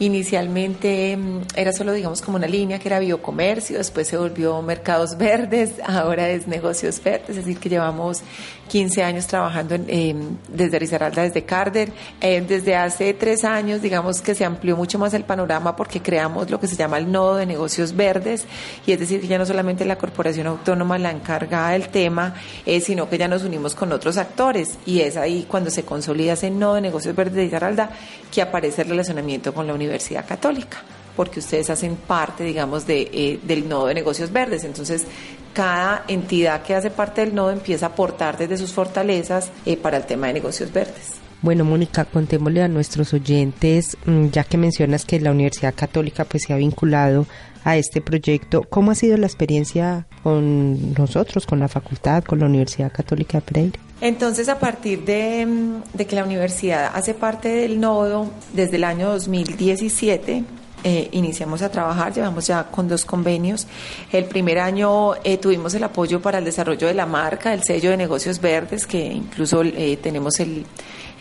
Inicialmente 0.00 1.16
mm, 1.16 1.42
era 1.54 1.72
solo, 1.72 1.92
digamos, 1.92 2.20
como 2.20 2.36
una 2.36 2.48
línea 2.48 2.78
que 2.78 2.88
era 2.88 2.98
biocomercio, 2.98 3.78
después 3.78 4.08
se 4.08 4.16
volvió 4.16 4.60
mercados 4.60 5.16
verdes, 5.18 5.74
ahora 5.84 6.28
es 6.30 6.46
negocios 6.46 7.02
verdes, 7.02 7.30
es 7.30 7.36
decir, 7.36 7.58
que 7.58 7.68
llevamos 7.68 8.22
15 8.68 9.02
años 9.02 9.26
trabajando 9.26 9.74
en, 9.74 10.38
desde 10.48 10.78
Risaralda, 10.78 11.22
desde 11.22 11.44
Carder. 11.44 11.92
Eh, 12.20 12.44
desde 12.46 12.76
hace 12.76 13.14
tres 13.14 13.44
años, 13.44 13.80
digamos 13.80 14.20
que 14.20 14.34
se 14.34 14.44
amplió 14.44 14.76
mucho 14.76 14.98
más 14.98 15.14
el 15.14 15.24
panorama 15.24 15.76
porque 15.76 16.02
creamos 16.02 16.50
lo 16.50 16.58
que 16.60 16.66
se 16.66 16.76
llama 16.76 16.98
el 16.98 17.10
nodo 17.10 17.36
de 17.36 17.46
negocios 17.46 17.94
verdes, 17.94 18.46
y 18.86 18.92
es 18.92 19.00
decir, 19.00 19.20
que 19.20 19.26
ya 19.26 19.38
no 19.38 19.46
solamente 19.46 19.84
la 19.84 19.96
corporación 19.96 20.46
autónoma 20.46 20.98
la 20.98 21.10
encargada 21.10 21.70
del 21.70 21.88
tema, 21.88 22.34
eh, 22.66 22.80
sino 22.80 23.08
que 23.08 23.18
ya 23.18 23.28
nos 23.28 23.44
unimos 23.44 23.74
con 23.74 23.92
otros 23.92 24.16
actores, 24.16 24.78
y 24.86 25.00
es 25.00 25.16
ahí 25.16 25.46
cuando 25.48 25.70
se 25.70 25.84
consolida 25.84 26.32
ese 26.34 26.50
nodo 26.50 26.74
de 26.74 26.80
negocios 26.80 27.14
verdes 27.14 27.34
de 27.34 27.44
Risaralda 27.44 27.90
que 28.32 28.42
aparece 28.42 28.82
el 28.82 28.88
relacionamiento 28.88 29.54
con 29.54 29.66
la 29.66 29.74
universidad 29.74 29.84
Universidad 29.84 30.26
Católica, 30.26 30.78
porque 31.14 31.40
ustedes 31.40 31.70
hacen 31.70 31.96
parte, 31.96 32.42
digamos, 32.42 32.86
de, 32.86 33.02
eh, 33.12 33.40
del 33.42 33.68
nodo 33.68 33.86
de 33.86 33.94
negocios 33.94 34.32
verdes. 34.32 34.64
Entonces, 34.64 35.06
cada 35.54 36.04
entidad 36.08 36.62
que 36.62 36.74
hace 36.74 36.90
parte 36.90 37.22
del 37.22 37.34
nodo 37.34 37.50
empieza 37.50 37.86
a 37.86 37.88
aportar 37.90 38.36
desde 38.36 38.58
sus 38.58 38.72
fortalezas 38.72 39.50
eh, 39.64 39.78
para 39.78 39.96
el 39.96 40.04
tema 40.04 40.26
de 40.26 40.34
negocios 40.34 40.72
verdes. 40.72 41.12
Bueno, 41.40 41.64
Mónica, 41.64 42.06
contémosle 42.06 42.62
a 42.62 42.68
nuestros 42.68 43.12
oyentes, 43.12 43.98
mm, 44.06 44.28
ya 44.28 44.44
que 44.44 44.56
mencionas 44.56 45.04
que 45.04 45.20
la 45.20 45.30
Universidad 45.30 45.74
Católica 45.74 46.24
pues 46.24 46.44
se 46.46 46.54
ha 46.54 46.56
vinculado 46.56 47.26
a 47.64 47.76
este 47.76 48.00
proyecto, 48.00 48.62
¿cómo 48.62 48.90
ha 48.90 48.94
sido 48.94 49.16
la 49.16 49.26
experiencia 49.26 50.06
con 50.22 50.94
nosotros, 50.94 51.46
con 51.46 51.60
la 51.60 51.68
facultad, 51.68 52.24
con 52.24 52.40
la 52.40 52.46
Universidad 52.46 52.92
Católica 52.92 53.38
de 53.38 53.42
Pereira? 53.42 53.78
Entonces, 54.00 54.48
a 54.48 54.58
partir 54.58 55.00
mm, 55.00 55.96
de, 55.96 56.06
que 56.06 56.16
la 56.16 56.24
universidad 56.24 56.90
hace 56.94 57.14
parte 57.14 57.48
del 57.48 57.80
nodo, 57.80 58.30
desde 58.52 58.76
el 58.76 58.84
año 58.84 59.10
2017, 59.10 60.44
eh, 60.86 61.08
iniciamos 61.12 61.62
a 61.62 61.70
trabajar, 61.70 62.12
llevamos 62.12 62.46
ya 62.46 62.64
con 62.64 62.86
dos 62.86 63.06
convenios. 63.06 63.66
El 64.12 64.26
primer 64.26 64.58
año 64.58 65.14
eh, 65.24 65.38
tuvimos 65.38 65.72
el 65.72 65.82
apoyo 65.82 66.20
para 66.20 66.38
el 66.38 66.44
desarrollo 66.44 66.86
de 66.86 66.92
la 66.92 67.06
marca, 67.06 67.54
el 67.54 67.62
sello 67.62 67.90
de 67.90 67.96
negocios 67.96 68.38
verdes, 68.38 68.86
que 68.86 69.02
incluso 69.02 69.62
eh, 69.62 69.98
tenemos 70.02 70.38
el, 70.40 70.66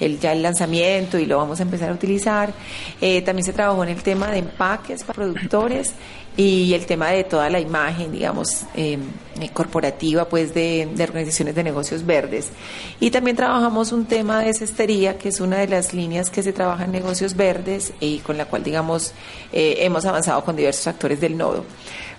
el, 0.01 0.19
ya 0.19 0.33
el 0.33 0.41
lanzamiento 0.41 1.17
y 1.17 1.25
lo 1.25 1.37
vamos 1.37 1.61
a 1.61 1.63
empezar 1.63 1.91
a 1.91 1.93
utilizar. 1.93 2.53
también 3.23 3.45
se 3.45 3.53
trabajó 3.53 3.83
en 3.83 3.89
el 3.91 4.03
tema 4.03 4.29
de 4.31 4.39
empaques 4.39 5.05
para 5.05 5.13
productores 5.13 5.93
y 6.35 6.73
el 6.73 6.85
tema 6.85 7.09
de 7.09 7.23
toda 7.23 7.49
la 7.49 7.59
imagen, 7.59 8.11
digamos, 8.11 8.63
em, 8.73 9.01
eh, 9.39 9.49
corporativa, 9.53 10.25
pues, 10.25 10.53
de, 10.53 10.87
organizaciones 10.99 11.53
de 11.53 11.63
negocios 11.63 12.05
verdes. 12.05 12.49
Y 12.99 13.11
también 13.11 13.35
trabajamos 13.35 13.91
un 13.91 14.05
tema 14.05 14.41
de 14.41 14.53
cestería, 14.53 15.17
que 15.17 15.29
es 15.29 15.39
una 15.39 15.57
de 15.57 15.67
las 15.67 15.93
líneas 15.93 16.29
que 16.29 16.41
se 16.41 16.51
trabaja 16.53 16.85
en 16.85 16.91
negocios 16.91 17.35
verdes 17.35 17.93
y 17.99 18.19
con 18.19 18.37
la 18.37 18.45
cual, 18.45 18.63
digamos, 18.63 19.13
eh, 19.51 19.77
hemos 19.79 20.05
avanzado 20.05 20.43
con 20.43 20.55
diversos 20.55 20.87
actores 20.87 21.19
del 21.21 21.37
nodo. 21.37 21.65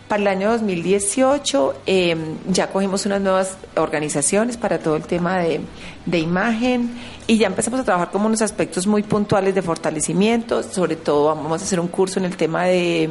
Para 0.08 0.20
el 0.20 0.28
año 0.28 0.50
2018 0.50 1.74
em, 1.86 2.36
ya 2.48 2.70
cogimos 2.70 3.06
unas 3.06 3.22
nuevas 3.22 3.56
organizaciones 3.76 4.58
para 4.58 4.78
todo 4.78 4.96
el 4.96 5.04
tema 5.04 5.38
de, 5.38 5.60
de 6.04 6.18
imagen 6.18 6.90
y 7.26 7.38
ya 7.38 7.46
empezamos 7.46 7.80
a 7.80 7.84
trabajar 7.84 8.10
como 8.10 8.26
unos 8.26 8.42
aspectos 8.42 8.86
muy 8.86 9.02
puntuales 9.02 9.54
de 9.54 9.62
fortalecimiento, 9.62 10.62
sobre 10.62 10.96
todo 10.96 11.34
vamos 11.34 11.62
a 11.62 11.64
hacer 11.64 11.80
un 11.80 11.88
curso 11.88 12.18
en 12.18 12.26
el 12.26 12.36
tema 12.36 12.64
de, 12.64 13.10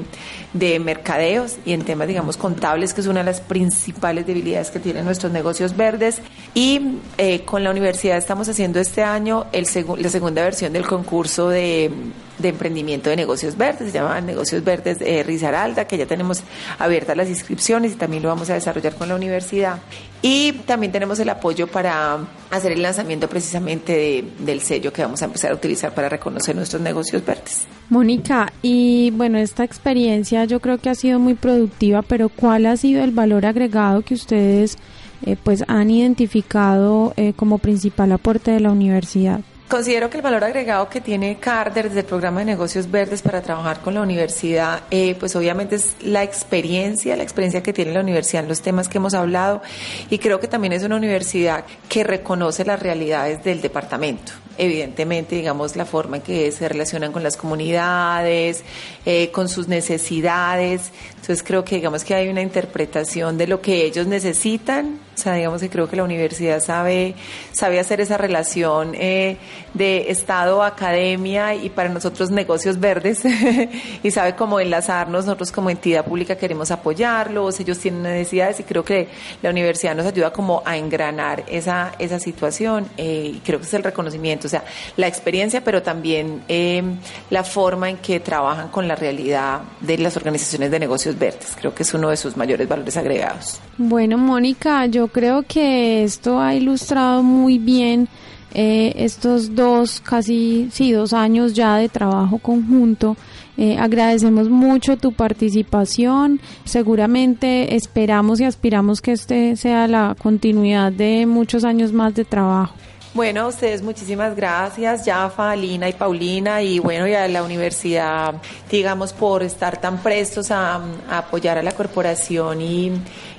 de 0.53 0.79
mercadeos 0.79 1.57
y 1.65 1.73
en 1.73 1.83
temas, 1.83 2.07
digamos, 2.07 2.37
contables, 2.37 2.93
que 2.93 3.01
es 3.01 3.07
una 3.07 3.21
de 3.21 3.25
las 3.25 3.41
principales 3.41 4.27
debilidades 4.27 4.69
que 4.69 4.79
tienen 4.79 5.03
nuestros 5.03 5.31
negocios 5.31 5.75
verdes. 5.75 6.21
Y 6.53 6.99
eh, 7.17 7.43
con 7.43 7.63
la 7.63 7.71
universidad 7.71 8.17
estamos 8.17 8.47
haciendo 8.49 8.79
este 8.79 9.01
año 9.01 9.47
el 9.51 9.65
la 9.97 10.09
segunda 10.09 10.43
versión 10.43 10.71
del 10.73 10.85
concurso 10.85 11.49
de, 11.49 11.89
de 12.37 12.49
emprendimiento 12.49 13.09
de 13.09 13.15
negocios 13.15 13.57
verdes, 13.57 13.91
se 13.91 13.99
llama 13.99 14.19
Negocios 14.21 14.63
Verdes 14.63 14.99
de 14.99 15.23
Risaralda, 15.23 15.85
que 15.85 15.97
ya 15.97 16.05
tenemos 16.05 16.43
abiertas 16.79 17.15
las 17.15 17.29
inscripciones 17.29 17.93
y 17.93 17.95
también 17.95 18.23
lo 18.23 18.29
vamos 18.29 18.49
a 18.49 18.55
desarrollar 18.55 18.95
con 18.95 19.09
la 19.09 19.15
universidad. 19.15 19.79
Y 20.21 20.53
también 20.65 20.91
tenemos 20.91 21.19
el 21.19 21.29
apoyo 21.29 21.67
para 21.67 22.17
hacer 22.49 22.71
el 22.71 22.81
lanzamiento 22.81 23.27
precisamente 23.27 24.23
del 24.39 24.61
sello 24.61 24.91
que 24.93 25.01
vamos 25.01 25.21
a 25.21 25.25
empezar 25.25 25.51
a 25.51 25.55
utilizar 25.55 25.93
para 25.93 26.09
reconocer 26.09 26.55
nuestros 26.55 26.81
negocios 26.81 27.25
verdes. 27.25 27.67
Mónica, 27.89 28.51
y 28.61 29.11
bueno, 29.11 29.37
esta 29.37 29.63
experiencia 29.63 30.45
yo 30.45 30.59
creo 30.59 30.77
que 30.77 30.89
ha 30.89 30.95
sido 30.95 31.19
muy 31.19 31.33
productiva, 31.35 32.01
pero 32.01 32.29
¿cuál 32.29 32.65
ha 32.65 32.77
sido 32.77 33.03
el 33.03 33.11
valor 33.11 33.45
agregado 33.45 34.01
que 34.01 34.13
ustedes 34.13 34.77
eh, 35.25 35.35
pues 35.41 35.63
han 35.67 35.91
identificado 35.91 37.13
eh, 37.17 37.33
como 37.35 37.57
principal 37.57 38.11
aporte 38.11 38.51
de 38.51 38.61
la 38.61 38.71
universidad? 38.71 39.41
Considero 39.67 40.09
que 40.09 40.17
el 40.17 40.23
valor 40.23 40.43
agregado 40.43 40.87
que 40.87 41.01
tiene 41.01 41.39
Carter 41.39 41.87
desde 41.87 42.01
el 42.01 42.05
programa 42.05 42.41
de 42.41 42.45
negocios 42.45 42.91
verdes 42.91 43.21
para 43.23 43.41
trabajar 43.41 43.79
con 43.79 43.95
la 43.95 44.01
universidad, 44.01 44.83
eh, 44.91 45.15
pues 45.19 45.35
obviamente 45.35 45.77
es 45.77 45.95
la 46.01 46.21
experiencia, 46.21 47.15
la 47.15 47.23
experiencia 47.23 47.63
que 47.63 47.73
tiene 47.73 47.91
la 47.91 48.01
universidad 48.01 48.43
en 48.43 48.49
los 48.49 48.61
temas 48.61 48.87
que 48.87 48.99
hemos 48.99 49.15
hablado 49.15 49.63
y 50.11 50.19
creo 50.19 50.39
que 50.39 50.47
también 50.47 50.73
es 50.73 50.83
una 50.83 50.97
universidad 50.97 51.65
que 51.89 52.03
reconoce 52.03 52.65
las 52.65 52.79
realidades 52.79 53.43
del 53.43 53.61
departamento. 53.61 54.33
Evidentemente, 54.57 55.35
digamos, 55.35 55.75
la 55.75 55.85
forma 55.85 56.17
en 56.17 56.23
que 56.23 56.51
se 56.51 56.67
relacionan 56.69 57.11
con 57.11 57.23
las 57.23 57.37
comunidades, 57.37 58.63
eh, 59.05 59.31
con 59.31 59.49
sus 59.49 59.67
necesidades. 59.67 60.91
Entonces 61.11 61.43
creo 61.43 61.63
que, 61.63 61.75
digamos, 61.75 62.03
que 62.03 62.15
hay 62.15 62.27
una 62.27 62.41
interpretación 62.41 63.37
de 63.37 63.47
lo 63.47 63.61
que 63.61 63.85
ellos 63.85 64.07
necesitan. 64.07 64.99
O 65.15 65.17
sea, 65.17 65.35
digamos 65.35 65.61
que 65.61 65.69
creo 65.69 65.87
que 65.87 65.95
la 65.95 66.03
universidad 66.03 66.59
sabe, 66.59 67.15
sabe 67.51 67.79
hacer 67.79 68.01
esa 68.01 68.17
relación 68.17 68.93
eh, 68.95 69.37
de 69.73 70.09
Estado, 70.09 70.63
academia 70.63 71.53
y 71.53 71.69
para 71.69 71.89
nosotros 71.89 72.31
negocios 72.31 72.79
verdes 72.79 73.21
y 74.03 74.11
sabe 74.11 74.35
cómo 74.35 74.59
enlazarnos. 74.59 75.25
Nosotros 75.25 75.51
como 75.51 75.69
entidad 75.69 76.03
pública 76.03 76.35
queremos 76.35 76.71
apoyarlos, 76.71 77.59
ellos 77.59 77.79
tienen 77.79 78.03
necesidades 78.03 78.59
y 78.59 78.63
creo 78.63 78.83
que 78.83 79.07
la 79.41 79.51
universidad 79.51 79.95
nos 79.95 80.07
ayuda 80.07 80.33
como 80.33 80.63
a 80.65 80.77
engranar 80.77 81.43
esa, 81.47 81.93
esa 81.99 82.19
situación 82.19 82.87
eh, 82.97 83.33
y 83.35 83.39
creo 83.45 83.59
que 83.59 83.65
es 83.65 83.73
el 83.73 83.83
reconocimiento 83.83 84.42
o 84.45 84.49
sea, 84.49 84.63
la 84.97 85.07
experiencia, 85.07 85.63
pero 85.63 85.81
también 85.81 86.41
eh, 86.47 86.83
la 87.29 87.43
forma 87.43 87.89
en 87.89 87.97
que 87.97 88.19
trabajan 88.19 88.69
con 88.69 88.87
la 88.87 88.95
realidad 88.95 89.61
de 89.81 89.97
las 89.97 90.17
organizaciones 90.17 90.71
de 90.71 90.79
negocios 90.79 91.17
verdes. 91.17 91.55
Creo 91.59 91.73
que 91.73 91.83
es 91.83 91.93
uno 91.93 92.09
de 92.09 92.17
sus 92.17 92.37
mayores 92.37 92.67
valores 92.67 92.97
agregados. 92.97 93.59
Bueno, 93.77 94.17
Mónica, 94.17 94.85
yo 94.85 95.07
creo 95.07 95.43
que 95.43 96.03
esto 96.03 96.39
ha 96.39 96.55
ilustrado 96.55 97.23
muy 97.23 97.57
bien 97.57 98.07
eh, 98.55 98.93
estos 98.97 99.55
dos, 99.55 99.99
casi, 99.99 100.69
sí, 100.71 100.91
dos 100.91 101.13
años 101.13 101.53
ya 101.53 101.77
de 101.77 101.89
trabajo 101.89 102.37
conjunto. 102.37 103.17
Eh, 103.57 103.77
agradecemos 103.77 104.49
mucho 104.49 104.97
tu 104.97 105.11
participación. 105.11 106.39
Seguramente 106.63 107.75
esperamos 107.75 108.39
y 108.39 108.45
aspiramos 108.45 109.01
que 109.01 109.13
este 109.13 109.55
sea 109.55 109.87
la 109.87 110.15
continuidad 110.17 110.91
de 110.91 111.25
muchos 111.25 111.63
años 111.63 111.93
más 111.93 112.13
de 112.13 112.25
trabajo. 112.25 112.75
Bueno, 113.13 113.47
ustedes 113.47 113.83
muchísimas 113.83 114.35
gracias, 114.35 115.03
Jafa, 115.05 115.51
Alina 115.51 115.87
y 115.87 115.93
Paulina, 115.93 116.63
y 116.63 116.79
bueno, 116.79 117.07
y 117.07 117.13
a 117.13 117.27
la 117.27 117.43
universidad, 117.43 118.33
digamos, 118.71 119.13
por 119.13 119.43
estar 119.43 119.79
tan 119.79 120.01
prestos 120.01 120.49
a, 120.49 120.81
apoyar 121.11 121.59
a 121.59 121.61
la 121.61 121.73
corporación 121.73 122.61
y, 122.63 122.91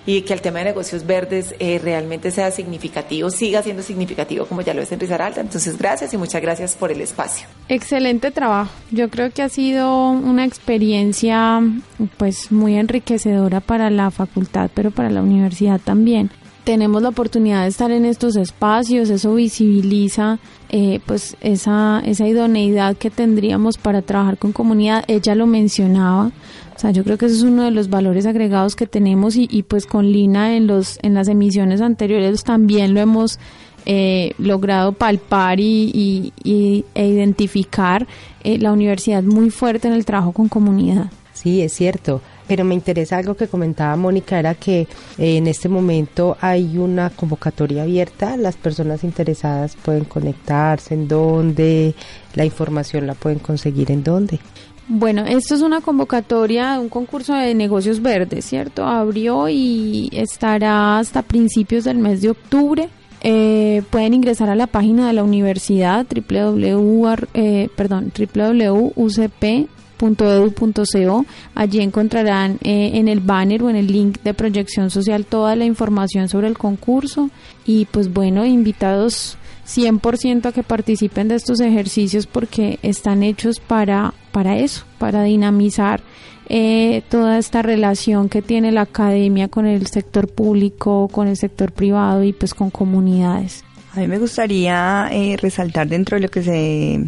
que 0.06 0.32
el 0.32 0.40
tema 0.42 0.60
de 0.60 0.66
negocios 0.66 1.04
verdes 1.04 1.56
eh, 1.58 1.80
realmente 1.82 2.30
sea 2.30 2.52
significativo, 2.52 3.30
siga 3.30 3.62
siendo 3.62 3.82
significativo 3.82 4.46
como 4.46 4.60
ya 4.60 4.74
lo 4.74 4.82
es 4.82 4.92
en 4.92 5.00
Risaralda. 5.00 5.40
Entonces, 5.40 5.76
gracias 5.76 6.14
y 6.14 6.18
muchas 6.18 6.40
gracias 6.40 6.76
por 6.76 6.92
el 6.92 7.00
espacio. 7.00 7.48
Excelente 7.68 8.30
trabajo. 8.30 8.70
Yo 8.92 9.10
creo 9.10 9.32
que 9.32 9.42
ha 9.42 9.48
sido 9.48 10.10
una 10.10 10.44
experiencia 10.44 11.60
pues 12.16 12.52
muy 12.52 12.76
enriquecedora 12.76 13.60
para 13.60 13.90
la 13.90 14.12
facultad, 14.12 14.70
pero 14.72 14.92
para 14.92 15.10
la 15.10 15.22
universidad 15.22 15.80
también 15.80 16.30
tenemos 16.64 17.02
la 17.02 17.10
oportunidad 17.10 17.62
de 17.62 17.68
estar 17.68 17.90
en 17.90 18.04
estos 18.04 18.36
espacios, 18.36 19.10
eso 19.10 19.34
visibiliza 19.34 20.38
eh, 20.70 21.00
pues 21.06 21.36
esa, 21.40 22.02
esa 22.04 22.26
idoneidad 22.26 22.96
que 22.96 23.10
tendríamos 23.10 23.76
para 23.76 24.02
trabajar 24.02 24.38
con 24.38 24.52
comunidad. 24.52 25.04
Ella 25.06 25.34
lo 25.34 25.46
mencionaba, 25.46 26.32
o 26.74 26.78
sea, 26.78 26.90
yo 26.90 27.04
creo 27.04 27.18
que 27.18 27.26
ese 27.26 27.36
es 27.36 27.42
uno 27.42 27.64
de 27.64 27.70
los 27.70 27.90
valores 27.90 28.26
agregados 28.26 28.74
que 28.74 28.86
tenemos 28.86 29.36
y, 29.36 29.46
y 29.50 29.62
pues 29.62 29.86
con 29.86 30.10
Lina 30.10 30.56
en, 30.56 30.66
los, 30.66 30.98
en 31.02 31.14
las 31.14 31.28
emisiones 31.28 31.80
anteriores 31.80 32.42
también 32.42 32.94
lo 32.94 33.00
hemos 33.00 33.38
eh, 33.86 34.32
logrado 34.38 34.92
palpar 34.92 35.60
y, 35.60 36.32
y, 36.42 36.84
e 36.94 37.06
identificar 37.06 38.06
eh, 38.42 38.58
la 38.58 38.72
universidad 38.72 39.22
muy 39.22 39.50
fuerte 39.50 39.88
en 39.88 39.94
el 39.94 40.06
trabajo 40.06 40.32
con 40.32 40.48
comunidad. 40.48 41.10
Sí, 41.34 41.60
es 41.60 41.74
cierto. 41.74 42.22
Pero 42.46 42.64
me 42.64 42.74
interesa 42.74 43.16
algo 43.16 43.34
que 43.34 43.48
comentaba 43.48 43.96
Mónica, 43.96 44.38
era 44.38 44.54
que 44.54 44.80
eh, 45.18 45.36
en 45.36 45.46
este 45.46 45.68
momento 45.68 46.36
hay 46.40 46.76
una 46.76 47.10
convocatoria 47.10 47.82
abierta, 47.84 48.36
las 48.36 48.56
personas 48.56 49.04
interesadas 49.04 49.76
pueden 49.82 50.04
conectarse, 50.04 50.94
en 50.94 51.08
dónde, 51.08 51.94
la 52.34 52.44
información 52.44 53.06
la 53.06 53.14
pueden 53.14 53.38
conseguir 53.38 53.90
en 53.90 54.04
dónde. 54.04 54.40
Bueno, 54.86 55.24
esto 55.24 55.54
es 55.54 55.62
una 55.62 55.80
convocatoria, 55.80 56.78
un 56.78 56.90
concurso 56.90 57.34
de 57.34 57.54
negocios 57.54 58.02
verdes, 58.02 58.44
¿cierto? 58.44 58.84
Abrió 58.84 59.48
y 59.48 60.10
estará 60.12 60.98
hasta 60.98 61.22
principios 61.22 61.84
del 61.84 61.96
mes 61.96 62.20
de 62.20 62.30
octubre. 62.30 62.90
Eh, 63.22 63.82
pueden 63.88 64.12
ingresar 64.12 64.50
a 64.50 64.54
la 64.54 64.66
página 64.66 65.06
de 65.06 65.14
la 65.14 65.24
universidad 65.24 66.04
www, 66.06 67.14
eh, 67.32 67.70
perdón, 67.74 68.12
www.ucp 68.14 69.70
edu.co. 70.00 71.26
Allí 71.54 71.80
encontrarán 71.80 72.58
eh, 72.62 72.92
en 72.94 73.08
el 73.08 73.20
banner 73.20 73.62
o 73.62 73.70
en 73.70 73.76
el 73.76 73.86
link 73.86 74.18
de 74.22 74.34
proyección 74.34 74.90
social 74.90 75.26
toda 75.26 75.56
la 75.56 75.64
información 75.64 76.28
sobre 76.28 76.48
el 76.48 76.58
concurso 76.58 77.30
y 77.64 77.86
pues 77.86 78.12
bueno, 78.12 78.44
invitados 78.44 79.38
100% 79.66 80.46
a 80.46 80.52
que 80.52 80.62
participen 80.62 81.28
de 81.28 81.36
estos 81.36 81.60
ejercicios 81.60 82.26
porque 82.26 82.78
están 82.82 83.22
hechos 83.22 83.60
para, 83.60 84.14
para 84.32 84.58
eso, 84.58 84.84
para 84.98 85.22
dinamizar 85.22 86.02
eh, 86.48 87.02
toda 87.08 87.38
esta 87.38 87.62
relación 87.62 88.28
que 88.28 88.42
tiene 88.42 88.70
la 88.70 88.82
academia 88.82 89.48
con 89.48 89.66
el 89.66 89.86
sector 89.86 90.28
público, 90.28 91.08
con 91.08 91.28
el 91.28 91.36
sector 91.36 91.72
privado 91.72 92.22
y 92.22 92.32
pues 92.32 92.52
con 92.52 92.70
comunidades. 92.70 93.64
A 93.96 94.00
mí 94.00 94.08
me 94.08 94.18
gustaría 94.18 95.08
eh, 95.12 95.36
resaltar 95.40 95.86
dentro 95.86 96.16
de 96.16 96.22
lo 96.22 96.28
que 96.28 96.42
se 96.42 97.06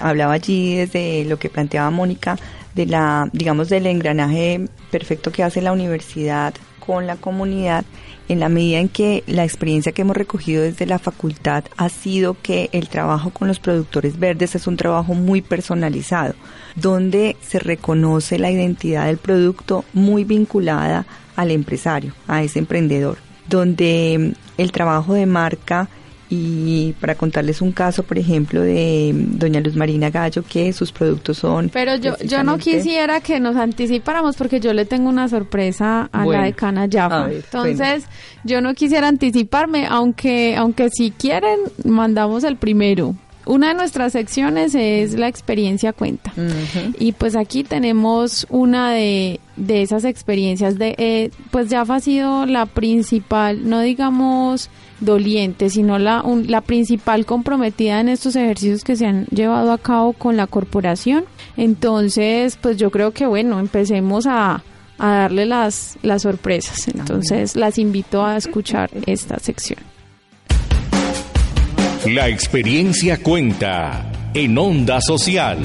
hablaba 0.00 0.32
allí, 0.32 0.74
desde 0.74 1.24
lo 1.24 1.38
que 1.38 1.48
planteaba 1.48 1.88
Mónica, 1.92 2.36
de 2.74 2.86
la, 2.86 3.28
digamos, 3.32 3.68
del 3.68 3.86
engranaje 3.86 4.66
perfecto 4.90 5.30
que 5.30 5.44
hace 5.44 5.62
la 5.62 5.70
universidad 5.70 6.52
con 6.84 7.06
la 7.06 7.14
comunidad, 7.14 7.84
en 8.28 8.40
la 8.40 8.48
medida 8.48 8.80
en 8.80 8.88
que 8.88 9.22
la 9.28 9.44
experiencia 9.44 9.92
que 9.92 10.02
hemos 10.02 10.16
recogido 10.16 10.64
desde 10.64 10.84
la 10.84 10.98
facultad 10.98 11.62
ha 11.76 11.88
sido 11.88 12.36
que 12.42 12.70
el 12.72 12.88
trabajo 12.88 13.30
con 13.30 13.46
los 13.46 13.60
productores 13.60 14.18
verdes 14.18 14.56
es 14.56 14.66
un 14.66 14.76
trabajo 14.76 15.14
muy 15.14 15.42
personalizado, 15.42 16.34
donde 16.74 17.36
se 17.40 17.60
reconoce 17.60 18.40
la 18.40 18.50
identidad 18.50 19.06
del 19.06 19.18
producto 19.18 19.84
muy 19.92 20.24
vinculada 20.24 21.06
al 21.36 21.52
empresario, 21.52 22.14
a 22.26 22.42
ese 22.42 22.58
emprendedor 22.58 23.23
donde 23.48 24.34
el 24.56 24.72
trabajo 24.72 25.14
de 25.14 25.26
marca 25.26 25.88
y 26.30 26.94
para 27.00 27.14
contarles 27.14 27.60
un 27.60 27.70
caso, 27.72 28.02
por 28.02 28.18
ejemplo, 28.18 28.60
de 28.60 29.12
doña 29.14 29.60
Luz 29.60 29.76
Marina 29.76 30.10
Gallo, 30.10 30.42
que 30.42 30.72
sus 30.72 30.90
productos 30.90 31.38
son... 31.38 31.68
Pero 31.68 31.96
yo, 31.96 32.16
yo 32.18 32.42
no 32.42 32.58
quisiera 32.58 33.20
que 33.20 33.38
nos 33.40 33.56
anticipáramos 33.56 34.36
porque 34.36 34.58
yo 34.58 34.72
le 34.72 34.84
tengo 34.84 35.08
una 35.08 35.28
sorpresa 35.28 36.08
a 36.10 36.26
la 36.26 36.42
decana 36.42 36.88
Jaffa. 36.90 37.30
Entonces, 37.30 38.06
yo 38.42 38.60
no 38.60 38.74
quisiera 38.74 39.08
anticiparme, 39.08 39.86
aunque, 39.86 40.56
aunque 40.56 40.90
si 40.90 41.10
quieren, 41.10 41.60
mandamos 41.84 42.42
el 42.42 42.56
primero. 42.56 43.14
Una 43.46 43.68
de 43.68 43.74
nuestras 43.74 44.12
secciones 44.12 44.74
es 44.74 45.14
la 45.14 45.28
experiencia 45.28 45.92
cuenta. 45.92 46.32
Y 46.98 47.12
pues 47.12 47.36
aquí 47.36 47.62
tenemos 47.64 48.46
una 48.48 48.92
de, 48.92 49.40
de 49.56 49.82
esas 49.82 50.04
experiencias 50.04 50.78
de, 50.78 50.94
eh, 50.98 51.30
pues 51.50 51.68
Jaffa 51.68 51.96
ha 51.96 52.00
sido 52.00 52.46
la 52.46 52.66
principal, 52.66 53.68
no 53.68 53.80
digamos 53.80 54.70
doliente, 55.00 55.68
sino 55.68 55.98
la, 55.98 56.24
la 56.46 56.60
principal 56.62 57.26
comprometida 57.26 58.00
en 58.00 58.08
estos 58.08 58.36
ejercicios 58.36 58.82
que 58.82 58.96
se 58.96 59.06
han 59.06 59.26
llevado 59.26 59.72
a 59.72 59.78
cabo 59.78 60.14
con 60.14 60.36
la 60.36 60.46
corporación. 60.46 61.24
Entonces, 61.56 62.56
pues 62.60 62.76
yo 62.78 62.90
creo 62.90 63.12
que 63.12 63.26
bueno, 63.26 63.60
empecemos 63.60 64.26
a, 64.26 64.62
a 64.98 65.10
darle 65.10 65.44
las, 65.46 65.98
las 66.02 66.22
sorpresas. 66.22 66.88
Entonces, 66.88 67.56
las 67.56 67.78
invito 67.78 68.24
a 68.24 68.36
escuchar 68.36 68.90
esta 69.06 69.38
sección. 69.38 69.93
La 72.06 72.28
experiencia 72.28 73.16
cuenta 73.16 74.04
en 74.34 74.58
Onda 74.58 75.00
Social. 75.00 75.56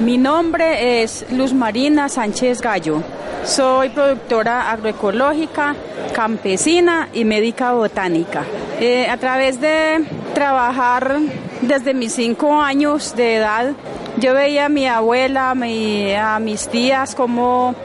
Mi 0.00 0.18
nombre 0.18 1.02
es 1.04 1.24
Luz 1.30 1.52
Marina 1.52 2.08
Sánchez 2.08 2.60
Gallo. 2.60 3.00
Soy 3.44 3.90
productora 3.90 4.72
agroecológica, 4.72 5.76
campesina 6.12 7.10
y 7.12 7.24
médica 7.24 7.72
botánica. 7.72 8.44
Eh, 8.80 9.06
a 9.08 9.18
través 9.18 9.60
de 9.60 10.04
trabajar 10.34 11.18
desde 11.60 11.94
mis 11.94 12.12
cinco 12.12 12.60
años 12.60 13.14
de 13.14 13.36
edad, 13.36 13.72
yo 14.18 14.34
veía 14.34 14.66
a 14.66 14.68
mi 14.68 14.88
abuela, 14.88 15.50
a 15.52 16.38
mis 16.40 16.68
tías, 16.68 17.14
como 17.14 17.76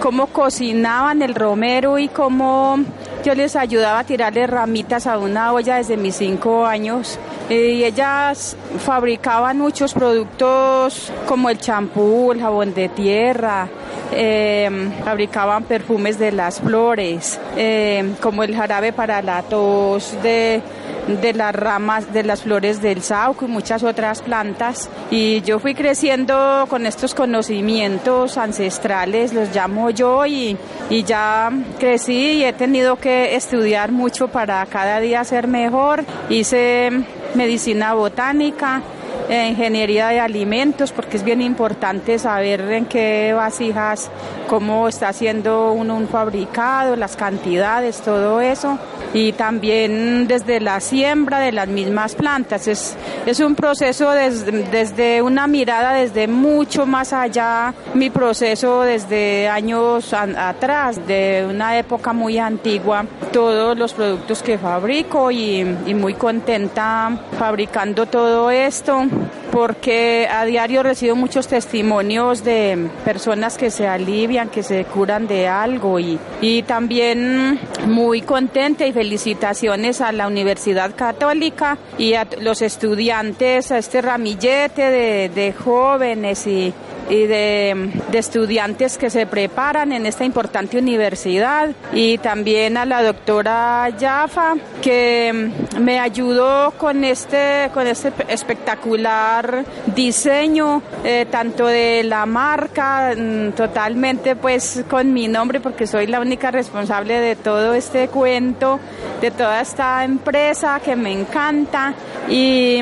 cómo 0.00 0.26
cocinaban 0.28 1.22
el 1.22 1.34
romero 1.34 1.98
y 1.98 2.08
cómo 2.08 2.78
yo 3.24 3.34
les 3.34 3.56
ayudaba 3.56 4.00
a 4.00 4.04
tirarle 4.04 4.46
ramitas 4.46 5.06
a 5.06 5.18
una 5.18 5.52
olla 5.52 5.76
desde 5.76 5.96
mis 5.96 6.16
cinco 6.16 6.66
años. 6.66 7.18
Eh, 7.50 7.72
y 7.72 7.84
ellas 7.84 8.56
fabricaban 8.78 9.58
muchos 9.58 9.94
productos 9.94 11.12
como 11.26 11.50
el 11.50 11.58
champú, 11.58 12.32
el 12.32 12.40
jabón 12.40 12.74
de 12.74 12.88
tierra, 12.90 13.68
eh, 14.12 14.90
fabricaban 15.04 15.64
perfumes 15.64 16.18
de 16.18 16.32
las 16.32 16.60
flores, 16.60 17.40
eh, 17.56 18.14
como 18.20 18.42
el 18.42 18.54
jarabe 18.54 18.92
para 18.92 19.22
la 19.22 19.42
tos 19.42 20.14
de 20.22 20.62
de 21.08 21.32
las 21.32 21.54
ramas, 21.54 22.12
de 22.12 22.22
las 22.22 22.42
flores 22.42 22.82
del 22.82 23.02
sauco 23.02 23.46
y 23.46 23.48
muchas 23.48 23.82
otras 23.82 24.22
plantas. 24.22 24.88
Y 25.10 25.40
yo 25.42 25.58
fui 25.58 25.74
creciendo 25.74 26.66
con 26.68 26.86
estos 26.86 27.14
conocimientos 27.14 28.36
ancestrales, 28.36 29.32
los 29.32 29.54
llamo 29.54 29.90
yo, 29.90 30.26
y, 30.26 30.56
y 30.90 31.02
ya 31.04 31.50
crecí 31.78 32.38
y 32.38 32.44
he 32.44 32.52
tenido 32.52 32.96
que 32.96 33.34
estudiar 33.34 33.90
mucho 33.90 34.28
para 34.28 34.64
cada 34.66 35.00
día 35.00 35.24
ser 35.24 35.48
mejor. 35.48 36.04
Hice 36.28 36.90
medicina 37.34 37.94
botánica 37.94 38.82
ingeniería 39.28 40.08
de 40.08 40.20
alimentos, 40.20 40.92
porque 40.92 41.18
es 41.18 41.24
bien 41.24 41.42
importante 41.42 42.18
saber 42.18 42.60
en 42.72 42.86
qué 42.86 43.32
vasijas, 43.34 44.10
cómo 44.48 44.88
está 44.88 45.08
haciendo 45.08 45.72
uno 45.72 45.96
un 45.96 46.08
fabricado, 46.08 46.96
las 46.96 47.16
cantidades, 47.16 48.00
todo 48.00 48.40
eso. 48.40 48.78
Y 49.12 49.32
también 49.32 50.26
desde 50.26 50.60
la 50.60 50.80
siembra 50.80 51.40
de 51.40 51.52
las 51.52 51.68
mismas 51.68 52.14
plantas. 52.14 52.68
Es, 52.68 52.96
es 53.26 53.40
un 53.40 53.54
proceso 53.54 54.10
desde, 54.10 55.22
una 55.22 55.46
mirada 55.46 55.94
desde 55.94 56.28
mucho 56.28 56.86
más 56.86 57.12
allá, 57.12 57.72
mi 57.94 58.10
proceso 58.10 58.82
desde 58.82 59.48
años 59.48 60.12
atrás, 60.12 61.06
de 61.06 61.46
una 61.48 61.78
época 61.78 62.12
muy 62.12 62.38
antigua, 62.38 63.06
todos 63.32 63.76
los 63.78 63.94
productos 63.94 64.42
que 64.42 64.58
fabrico 64.58 65.30
y 65.30 65.64
muy 65.94 66.14
contenta 66.14 67.10
fabricando 67.38 68.06
todo 68.06 68.50
esto 68.50 69.06
porque 69.50 70.28
a 70.30 70.44
diario 70.44 70.82
recibo 70.82 71.16
muchos 71.16 71.48
testimonios 71.48 72.44
de 72.44 72.88
personas 73.04 73.56
que 73.56 73.70
se 73.70 73.86
alivian, 73.86 74.48
que 74.48 74.62
se 74.62 74.84
curan 74.84 75.26
de 75.26 75.48
algo 75.48 75.98
y, 75.98 76.18
y 76.40 76.62
también 76.62 77.58
muy 77.86 78.22
contenta 78.22 78.86
y 78.86 78.92
felicitaciones 78.92 80.00
a 80.00 80.12
la 80.12 80.26
Universidad 80.26 80.94
Católica 80.94 81.78
y 81.96 82.14
a 82.14 82.26
los 82.40 82.62
estudiantes, 82.62 83.72
a 83.72 83.78
este 83.78 84.02
ramillete 84.02 84.82
de, 84.90 85.28
de 85.28 85.52
jóvenes 85.52 86.46
y 86.46 86.72
y 87.08 87.26
de, 87.26 87.90
estudiantes 88.12 88.98
que 88.98 89.10
se 89.10 89.26
preparan 89.26 89.92
en 89.92 90.06
esta 90.06 90.24
importante 90.24 90.78
universidad. 90.78 91.70
Y 91.92 92.18
también 92.18 92.76
a 92.76 92.84
la 92.84 93.02
doctora 93.02 93.88
Jaffa 93.98 94.54
que 94.82 95.50
me 95.80 96.00
ayudó 96.00 96.72
con 96.72 97.04
este, 97.04 97.70
con 97.72 97.86
este 97.86 98.12
espectacular 98.28 99.64
diseño 99.94 100.82
eh, 101.04 101.26
tanto 101.30 101.66
de 101.66 102.02
la 102.04 102.26
marca 102.26 103.14
mm, 103.16 103.52
totalmente 103.52 104.36
pues 104.36 104.84
con 104.88 105.12
mi 105.12 105.28
nombre 105.28 105.60
porque 105.60 105.86
soy 105.86 106.06
la 106.06 106.20
única 106.20 106.50
responsable 106.50 107.20
de 107.20 107.36
todo 107.36 107.74
este 107.74 108.08
cuento 108.08 108.80
de 109.20 109.30
toda 109.30 109.60
esta 109.60 110.04
empresa 110.04 110.80
que 110.84 110.96
me 110.96 111.12
encanta. 111.12 111.94
Y 112.28 112.80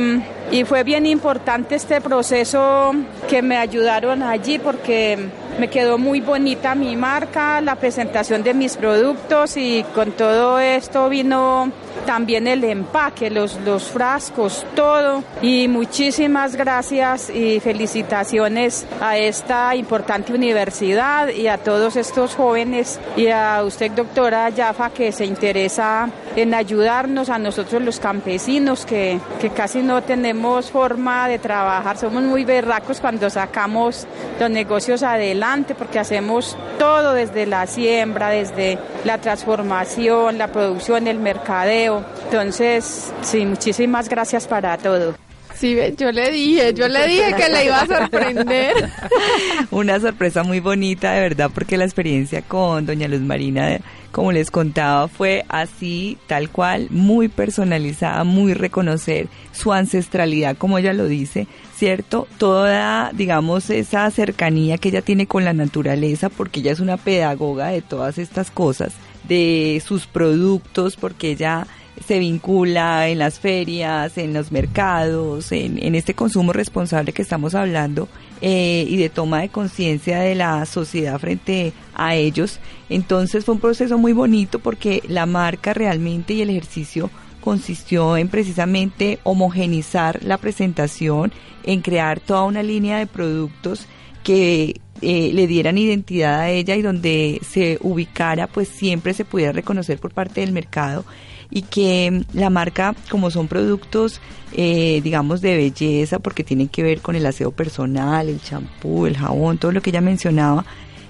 y 0.50 0.64
fue 0.64 0.84
bien 0.84 1.06
importante 1.06 1.74
este 1.74 2.00
proceso 2.00 2.92
que 3.28 3.42
me 3.42 3.56
ayudaron 3.56 4.22
allí 4.22 4.58
porque 4.58 5.18
me 5.58 5.68
quedó 5.68 5.98
muy 5.98 6.20
bonita 6.20 6.74
mi 6.74 6.96
marca, 6.96 7.60
la 7.60 7.76
presentación 7.76 8.42
de 8.42 8.54
mis 8.54 8.76
productos 8.76 9.56
y 9.56 9.84
con 9.94 10.12
todo 10.12 10.58
esto 10.58 11.08
vino 11.08 11.72
también 12.06 12.46
el 12.46 12.64
empaque, 12.64 13.30
los, 13.30 13.56
los 13.64 13.84
frascos, 13.84 14.64
todo. 14.74 15.22
Y 15.42 15.68
muchísimas 15.68 16.56
gracias 16.56 17.28
y 17.28 17.60
felicitaciones 17.60 18.86
a 19.00 19.18
esta 19.18 19.74
importante 19.76 20.32
universidad 20.32 21.28
y 21.28 21.48
a 21.48 21.58
todos 21.58 21.96
estos 21.96 22.34
jóvenes 22.34 22.98
y 23.16 23.28
a 23.28 23.62
usted, 23.64 23.90
doctora 23.90 24.48
Yafa, 24.50 24.90
que 24.90 25.12
se 25.12 25.26
interesa 25.26 26.08
en 26.36 26.54
ayudarnos 26.54 27.28
a 27.28 27.38
nosotros 27.38 27.82
los 27.82 27.98
campesinos 27.98 28.86
que, 28.86 29.18
que 29.40 29.50
casi 29.50 29.82
no 29.82 30.02
tenemos 30.02 30.70
forma 30.70 31.28
de 31.28 31.38
trabajar. 31.38 31.98
Somos 31.98 32.22
muy 32.22 32.44
berracos 32.44 33.00
cuando 33.00 33.28
sacamos 33.28 34.06
los 34.38 34.50
negocios 34.50 35.02
adelante 35.02 35.74
porque 35.74 35.98
hacemos 35.98 36.56
todo 36.78 37.14
desde 37.14 37.46
la 37.46 37.66
siembra, 37.66 38.28
desde 38.28 38.78
la 39.04 39.18
transformación, 39.18 40.38
la 40.38 40.48
producción, 40.48 41.06
el 41.06 41.18
mercadeo. 41.18 41.95
Entonces, 42.24 43.12
sí, 43.22 43.44
muchísimas 43.46 44.08
gracias 44.08 44.46
para 44.46 44.76
todo. 44.78 45.14
Sí, 45.58 45.74
yo 45.96 46.12
le 46.12 46.30
dije, 46.30 46.74
yo 46.74 46.86
le 46.86 47.06
dije 47.06 47.34
que 47.34 47.48
le 47.48 47.64
iba 47.64 47.80
a 47.80 47.86
sorprender. 47.86 48.90
Una 49.70 49.98
sorpresa 49.98 50.42
muy 50.42 50.60
bonita, 50.60 51.12
de 51.12 51.20
verdad, 51.20 51.50
porque 51.52 51.78
la 51.78 51.84
experiencia 51.84 52.42
con 52.42 52.84
doña 52.84 53.08
Luz 53.08 53.22
Marina, 53.22 53.78
como 54.12 54.32
les 54.32 54.50
contaba, 54.50 55.08
fue 55.08 55.46
así, 55.48 56.18
tal 56.26 56.50
cual, 56.50 56.88
muy 56.90 57.28
personalizada, 57.28 58.22
muy 58.24 58.52
reconocer 58.52 59.28
su 59.52 59.72
ancestralidad, 59.72 60.58
como 60.58 60.76
ella 60.76 60.92
lo 60.92 61.06
dice, 61.06 61.46
¿cierto? 61.74 62.28
Toda, 62.36 63.10
digamos, 63.14 63.70
esa 63.70 64.10
cercanía 64.10 64.76
que 64.76 64.90
ella 64.90 65.00
tiene 65.00 65.26
con 65.26 65.46
la 65.46 65.54
naturaleza, 65.54 66.28
porque 66.28 66.60
ella 66.60 66.72
es 66.72 66.80
una 66.80 66.98
pedagoga 66.98 67.68
de 67.68 67.80
todas 67.80 68.18
estas 68.18 68.50
cosas, 68.50 68.92
de 69.26 69.82
sus 69.84 70.06
productos, 70.06 70.96
porque 70.96 71.30
ella 71.30 71.66
se 72.04 72.18
vincula 72.18 73.08
en 73.08 73.18
las 73.18 73.38
ferias, 73.40 74.18
en 74.18 74.34
los 74.34 74.52
mercados, 74.52 75.50
en, 75.52 75.94
este 75.94 76.14
consumo 76.14 76.52
responsable 76.52 77.12
que 77.12 77.22
estamos 77.22 77.54
hablando 77.54 78.08
eh, 78.40 78.86
y 78.88 78.96
de 78.96 79.08
toma 79.08 79.40
de 79.40 79.48
conciencia 79.48 80.20
de 80.20 80.34
la 80.34 80.64
sociedad 80.66 81.18
frente 81.18 81.72
a 81.94 82.14
ellos. 82.14 82.60
Entonces 82.90 83.44
fue 83.44 83.54
un 83.54 83.60
proceso 83.60 83.98
muy 83.98 84.12
bonito 84.12 84.58
porque 84.58 85.02
la 85.08 85.26
marca 85.26 85.72
realmente 85.74 86.34
y 86.34 86.42
el 86.42 86.50
ejercicio 86.50 87.10
consistió 87.40 88.16
en 88.16 88.28
precisamente 88.28 89.20
homogenizar 89.22 90.22
la 90.22 90.36
presentación, 90.36 91.32
en 91.62 91.80
crear 91.80 92.20
toda 92.20 92.44
una 92.44 92.62
línea 92.62 92.98
de 92.98 93.06
productos 93.06 93.86
que 94.22 94.80
eh, 95.02 95.30
le 95.32 95.46
dieran 95.46 95.78
identidad 95.78 96.40
a 96.40 96.50
ella 96.50 96.74
y 96.74 96.82
donde 96.82 97.40
se 97.48 97.78
ubicara, 97.82 98.46
pues 98.46 98.68
siempre 98.68 99.14
se 99.14 99.24
pudiera 99.24 99.52
reconocer 99.52 99.98
por 99.98 100.12
parte 100.12 100.40
del 100.40 100.52
mercado 100.52 101.04
y 101.50 101.62
que 101.62 102.24
la 102.32 102.50
marca, 102.50 102.94
como 103.10 103.30
son 103.30 103.48
productos, 103.48 104.20
eh, 104.52 105.00
digamos, 105.02 105.40
de 105.40 105.56
belleza, 105.56 106.18
porque 106.18 106.44
tienen 106.44 106.68
que 106.68 106.82
ver 106.82 107.00
con 107.00 107.16
el 107.16 107.26
aseo 107.26 107.50
personal, 107.50 108.28
el 108.28 108.40
champú, 108.42 109.06
el 109.06 109.16
jabón, 109.16 109.58
todo 109.58 109.72
lo 109.72 109.80
que 109.80 109.90
ella 109.90 110.00
mencionaba, 110.00 110.64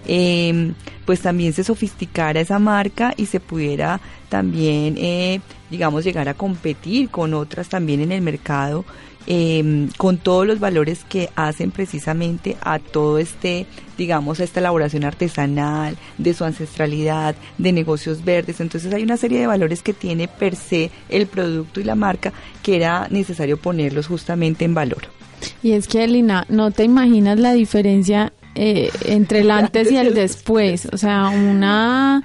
eh, 0.07 0.73
pues 1.05 1.21
también 1.21 1.53
se 1.53 1.65
sofisticara 1.65 2.41
esa 2.41 2.59
marca 2.59 3.15
y 3.17 3.27
se 3.27 3.41
pudiera 3.41 4.01
también, 4.29 4.97
eh, 4.99 5.41
digamos, 5.71 6.05
llegar 6.05 6.29
a 6.29 6.35
competir 6.35 7.11
con 7.11 7.35
otras 7.35 7.69
también 7.69 8.01
en 8.01 8.13
el 8.13 8.23
mercado 8.23 8.85
eh, 9.27 9.89
con 9.97 10.19
todos 10.19 10.47
los 10.47 10.61
valores 10.61 11.05
que 11.09 11.31
hacen 11.35 11.73
precisamente 11.73 12.57
a 12.61 12.79
todo 12.79 13.19
este, 13.19 13.67
digamos, 13.99 14.39
a 14.39 14.45
esta 14.45 14.61
elaboración 14.61 15.05
artesanal, 15.05 15.97
de 16.17 16.33
su 16.33 16.45
ancestralidad, 16.45 17.35
de 17.59 17.73
negocios 17.73 18.25
verdes. 18.25 18.61
Entonces 18.61 18.93
hay 18.95 19.03
una 19.03 19.17
serie 19.17 19.41
de 19.41 19.49
valores 19.49 19.83
que 19.83 19.93
tiene 19.93 20.29
per 20.29 20.55
se 20.55 20.91
el 21.09 21.27
producto 21.27 21.81
y 21.81 21.85
la 21.85 21.97
marca 21.97 22.33
que 22.63 22.77
era 22.77 23.09
necesario 23.11 23.57
ponerlos 23.57 24.07
justamente 24.07 24.65
en 24.65 24.75
valor. 24.75 25.09
Y 25.63 25.73
es 25.73 25.89
que, 25.89 26.05
Elina, 26.05 26.47
no 26.49 26.71
te 26.71 26.85
imaginas 26.85 27.39
la 27.39 27.53
diferencia 27.53 28.33
eh, 28.57 28.91
entre 29.05 29.41
el 29.41 29.51
antes 29.51 29.91
y 29.93 29.97
el 29.97 30.15
después. 30.15 30.89
O 30.93 30.97
sea, 30.97 31.29
una 31.29 32.25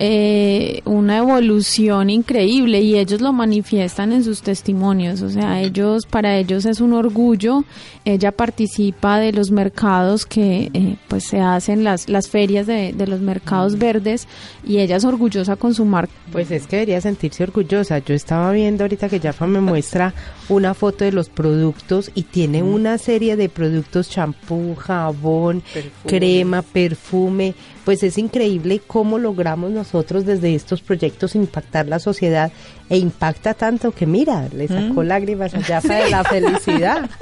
eh, 0.00 0.80
una 0.84 1.18
evolución 1.18 2.08
increíble 2.08 2.80
y 2.80 2.96
ellos 2.96 3.20
lo 3.20 3.32
manifiestan 3.32 4.12
en 4.12 4.22
sus 4.22 4.42
testimonios, 4.42 5.22
o 5.22 5.28
sea, 5.28 5.60
ellos, 5.60 6.06
para 6.06 6.36
ellos 6.36 6.66
es 6.66 6.80
un 6.80 6.92
orgullo, 6.92 7.64
ella 8.04 8.30
participa 8.30 9.18
de 9.18 9.32
los 9.32 9.50
mercados 9.50 10.24
que 10.24 10.70
eh, 10.72 10.96
pues 11.08 11.24
se 11.24 11.40
hacen, 11.40 11.82
las, 11.82 12.08
las 12.08 12.28
ferias 12.28 12.68
de, 12.68 12.92
de 12.92 13.06
los 13.08 13.20
mercados 13.20 13.76
verdes 13.76 14.28
y 14.64 14.78
ella 14.78 14.94
es 14.96 15.04
orgullosa 15.04 15.56
con 15.56 15.74
su 15.74 15.84
marca. 15.84 16.12
Pues 16.30 16.52
es 16.52 16.68
que 16.68 16.76
debería 16.76 17.00
sentirse 17.00 17.42
orgullosa, 17.42 17.98
yo 17.98 18.14
estaba 18.14 18.52
viendo 18.52 18.84
ahorita 18.84 19.08
que 19.08 19.18
Jafa 19.18 19.48
me 19.48 19.60
muestra 19.60 20.14
una 20.48 20.74
foto 20.74 21.04
de 21.04 21.10
los 21.10 21.28
productos 21.28 22.12
y 22.14 22.22
tiene 22.22 22.62
una 22.62 22.98
serie 22.98 23.34
de 23.34 23.48
productos, 23.48 24.08
champú, 24.08 24.76
jabón, 24.76 25.64
crema, 26.06 26.62
perfume, 26.62 27.56
pues 27.84 28.04
es 28.04 28.16
increíble 28.16 28.80
cómo 28.86 29.18
logramos 29.18 29.72
nosotros 29.72 29.87
desde 30.24 30.54
estos 30.54 30.82
proyectos 30.82 31.34
impactar 31.34 31.86
la 31.86 31.98
sociedad 31.98 32.52
e 32.88 32.98
impacta 32.98 33.54
tanto 33.54 33.92
que 33.92 34.06
mira, 34.06 34.48
le 34.52 34.68
sacó 34.68 35.02
mm. 35.02 35.06
lágrimas 35.06 35.54
a 35.54 35.60
Yafa 35.60 35.94
de 35.94 36.10
la 36.10 36.24
felicidad. 36.24 37.10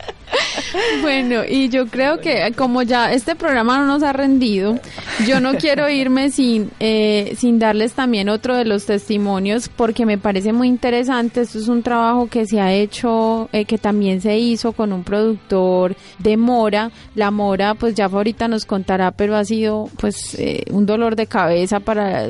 Bueno, 1.03 1.43
y 1.49 1.69
yo 1.69 1.87
creo 1.87 2.21
que 2.21 2.53
como 2.57 2.83
ya 2.83 3.13
este 3.13 3.35
programa 3.35 3.79
no 3.79 3.87
nos 3.87 4.03
ha 4.03 4.13
rendido, 4.13 4.79
yo 5.27 5.41
no 5.41 5.55
quiero 5.55 5.89
irme 5.89 6.31
sin, 6.31 6.71
eh, 6.81 7.35
sin 7.37 7.59
darles 7.59 7.93
también 7.93 8.29
otro 8.29 8.57
de 8.57 8.65
los 8.65 8.87
testimonios 8.87 9.69
porque 9.69 10.07
me 10.07 10.19
parece 10.19 10.53
muy 10.53 10.69
interesante. 10.69 11.43
Esto 11.43 11.59
es 11.59 11.69
un 11.69 11.83
trabajo 11.83 12.29
que 12.29 12.47
se 12.47 12.61
ha 12.61 12.73
hecho, 12.73 13.49
eh, 13.53 13.65
que 13.65 13.79
también 13.79 14.21
se 14.21 14.39
hizo 14.39 14.73
con 14.73 14.93
un 14.93 15.05
productor 15.05 15.97
de 16.19 16.37
mora. 16.37 16.91
La 17.15 17.31
mora, 17.31 17.75
pues 17.75 17.95
ya 17.95 18.07
ahorita 18.07 18.49
nos 18.49 18.65
contará, 18.65 19.13
pero 19.13 19.37
ha 19.37 19.45
sido 19.45 19.89
pues 19.99 20.35
eh, 20.39 20.65
un 20.71 20.87
dolor 20.87 21.17
de 21.17 21.27
cabeza 21.27 21.81
para 21.81 22.27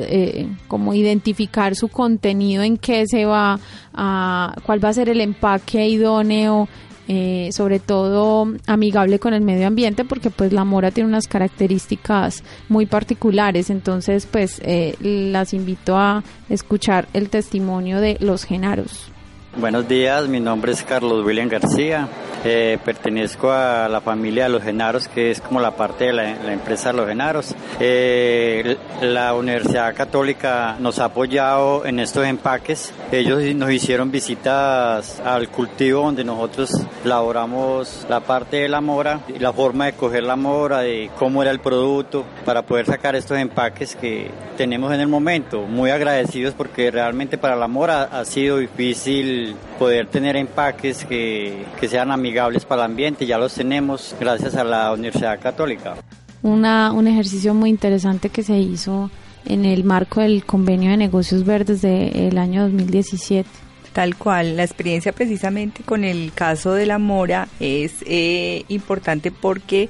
como 0.67 0.93
identificar 0.93 1.75
su 1.75 1.87
contenido, 1.89 2.63
en 2.63 2.77
qué 2.77 3.05
se 3.07 3.25
va 3.25 3.59
a, 3.93 4.55
cuál 4.65 4.83
va 4.83 4.89
a 4.89 4.93
ser 4.93 5.09
el 5.09 5.21
empaque 5.21 5.87
idóneo 5.87 6.67
eh, 7.07 7.49
sobre 7.51 7.79
todo 7.79 8.53
amigable 8.65 9.19
con 9.19 9.33
el 9.33 9.41
medio 9.41 9.67
ambiente 9.67 10.05
porque 10.05 10.29
pues 10.29 10.51
la 10.51 10.65
mora 10.65 10.91
tiene 10.91 11.09
unas 11.09 11.27
características 11.27 12.43
muy 12.69 12.85
particulares 12.85 13.69
entonces 13.69 14.25
pues 14.25 14.61
eh, 14.63 14.95
las 14.99 15.53
invito 15.53 15.97
a 15.97 16.23
escuchar 16.49 17.07
el 17.13 17.29
testimonio 17.29 18.01
de 18.01 18.17
los 18.19 18.43
genaros. 18.43 19.11
Buenos 19.59 19.87
días, 19.87 20.27
mi 20.27 20.39
nombre 20.39 20.71
es 20.71 20.83
Carlos 20.83 21.25
William 21.25 21.49
García, 21.49 22.07
eh, 22.45 22.77
pertenezco 22.85 23.51
a 23.51 23.89
la 23.89 24.01
familia 24.01 24.43
de 24.43 24.49
los 24.49 24.61
Genaros, 24.61 25.07
que 25.07 25.31
es 25.31 25.41
como 25.41 25.59
la 25.59 25.71
parte 25.71 26.05
de 26.05 26.13
la, 26.13 26.53
empresa 26.53 26.91
de 26.91 26.97
los 26.97 27.07
Genaros. 27.07 27.55
Eh, 27.79 28.77
la 29.01 29.33
Universidad 29.33 29.95
Católica 29.95 30.75
nos 30.79 30.99
ha 30.99 31.05
apoyado 31.05 31.87
en 31.87 31.99
estos 31.99 32.27
empaques. 32.27 32.93
Ellos 33.11 33.43
nos 33.55 33.71
hicieron 33.71 34.11
visitas 34.11 35.19
al 35.21 35.49
cultivo 35.49 36.03
donde 36.03 36.23
nosotros 36.23 36.69
laboramos 37.03 38.05
la 38.07 38.19
parte 38.19 38.57
de 38.57 38.69
la 38.69 38.79
mora, 38.79 39.21
la 39.39 39.51
forma 39.53 39.87
de 39.87 39.93
coger 39.93 40.21
la 40.21 40.35
mora, 40.35 40.81
de 40.81 41.09
cómo 41.17 41.41
era 41.41 41.49
el 41.49 41.59
producto, 41.59 42.25
para 42.45 42.61
poder 42.61 42.85
sacar 42.85 43.15
estos 43.15 43.39
empaques 43.39 43.95
que 43.95 44.29
tenemos 44.55 44.93
en 44.93 44.99
el 44.99 45.07
momento. 45.07 45.63
Muy 45.63 45.89
agradecidos 45.89 46.53
porque 46.53 46.91
realmente 46.91 47.39
para 47.39 47.55
la 47.55 47.67
mora 47.67 48.03
ha 48.03 48.23
sido 48.23 48.57
difícil 48.57 49.46
poder 49.77 50.07
tener 50.07 50.35
empaques 50.35 51.05
que, 51.05 51.65
que 51.79 51.87
sean 51.87 52.11
amigables 52.11 52.65
para 52.65 52.85
el 52.85 52.91
ambiente. 52.91 53.25
Ya 53.25 53.37
los 53.37 53.53
tenemos 53.53 54.15
gracias 54.19 54.55
a 54.55 54.63
la 54.63 54.91
Universidad 54.93 55.39
Católica. 55.39 55.95
Una, 56.43 56.91
un 56.91 57.07
ejercicio 57.07 57.53
muy 57.53 57.69
interesante 57.69 58.29
que 58.29 58.43
se 58.43 58.57
hizo 58.57 59.09
en 59.45 59.65
el 59.65 59.83
marco 59.83 60.21
del 60.21 60.45
convenio 60.45 60.91
de 60.91 60.97
negocios 60.97 61.45
verdes 61.45 61.81
del 61.81 62.37
año 62.37 62.63
2017. 62.63 63.49
Tal 63.93 64.15
cual, 64.15 64.57
la 64.57 64.63
experiencia 64.63 65.11
precisamente 65.11 65.81
con 65.83 66.03
el 66.03 66.31
caso 66.33 66.73
de 66.73 66.85
la 66.85 66.99
mora 66.99 67.47
es 67.59 67.95
eh, 68.05 68.63
importante 68.67 69.31
porque 69.31 69.89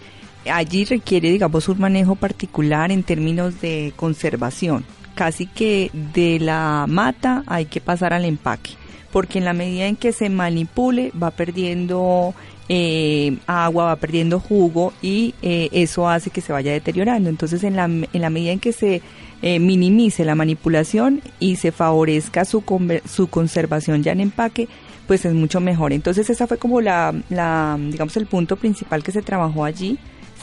allí 0.49 0.85
requiere, 0.85 1.29
digamos, 1.29 1.67
un 1.67 1.79
manejo 1.79 2.15
particular 2.15 2.91
en 2.91 3.03
términos 3.03 3.59
de 3.59 3.91
conservación. 3.97 4.85
Casi 5.15 5.47
que 5.47 5.89
de 6.13 6.39
la 6.39 6.85
mata 6.87 7.43
hay 7.47 7.65
que 7.65 7.81
pasar 7.81 8.13
al 8.13 8.23
empaque 8.23 8.71
porque 9.17 9.39
en 9.39 9.45
la 9.45 9.53
medida 9.53 9.87
en 9.87 9.95
que 9.95 10.11
se 10.11 10.29
manipule 10.29 11.11
va 11.19 11.31
perdiendo 11.31 12.35
eh, 12.69 13.35
agua, 13.47 13.85
va 13.85 13.95
perdiendo 13.95 14.39
jugo 14.39 14.93
y 15.01 15.33
eh, 15.41 15.69
eso 15.71 16.07
hace 16.07 16.29
que 16.29 16.39
se 16.39 16.53
vaya 16.53 16.71
deteriorando. 16.71 17.27
Entonces, 17.27 17.63
en 17.63 17.75
la, 17.75 17.85
en 17.85 18.07
la 18.13 18.29
medida 18.29 18.51
en 18.51 18.59
que 18.59 18.73
se 18.73 19.01
eh, 19.41 19.57
minimice 19.57 20.23
la 20.23 20.35
manipulación 20.35 21.23
y 21.39 21.55
se 21.55 21.71
favorezca 21.71 22.45
su, 22.45 22.63
su 23.11 23.25
conservación 23.25 24.03
ya 24.03 24.11
en 24.11 24.21
empaque, 24.21 24.67
pues 25.07 25.25
es 25.25 25.33
mucho 25.33 25.59
mejor. 25.61 25.93
Entonces, 25.93 26.29
esa 26.29 26.45
fue 26.45 26.59
como 26.59 26.79
la, 26.79 27.11
la, 27.31 27.75
digamos, 27.89 28.15
el 28.17 28.27
punto 28.27 28.55
principal 28.55 29.01
que 29.03 29.11
se 29.11 29.23
trabajó 29.23 29.65
allí 29.65 29.97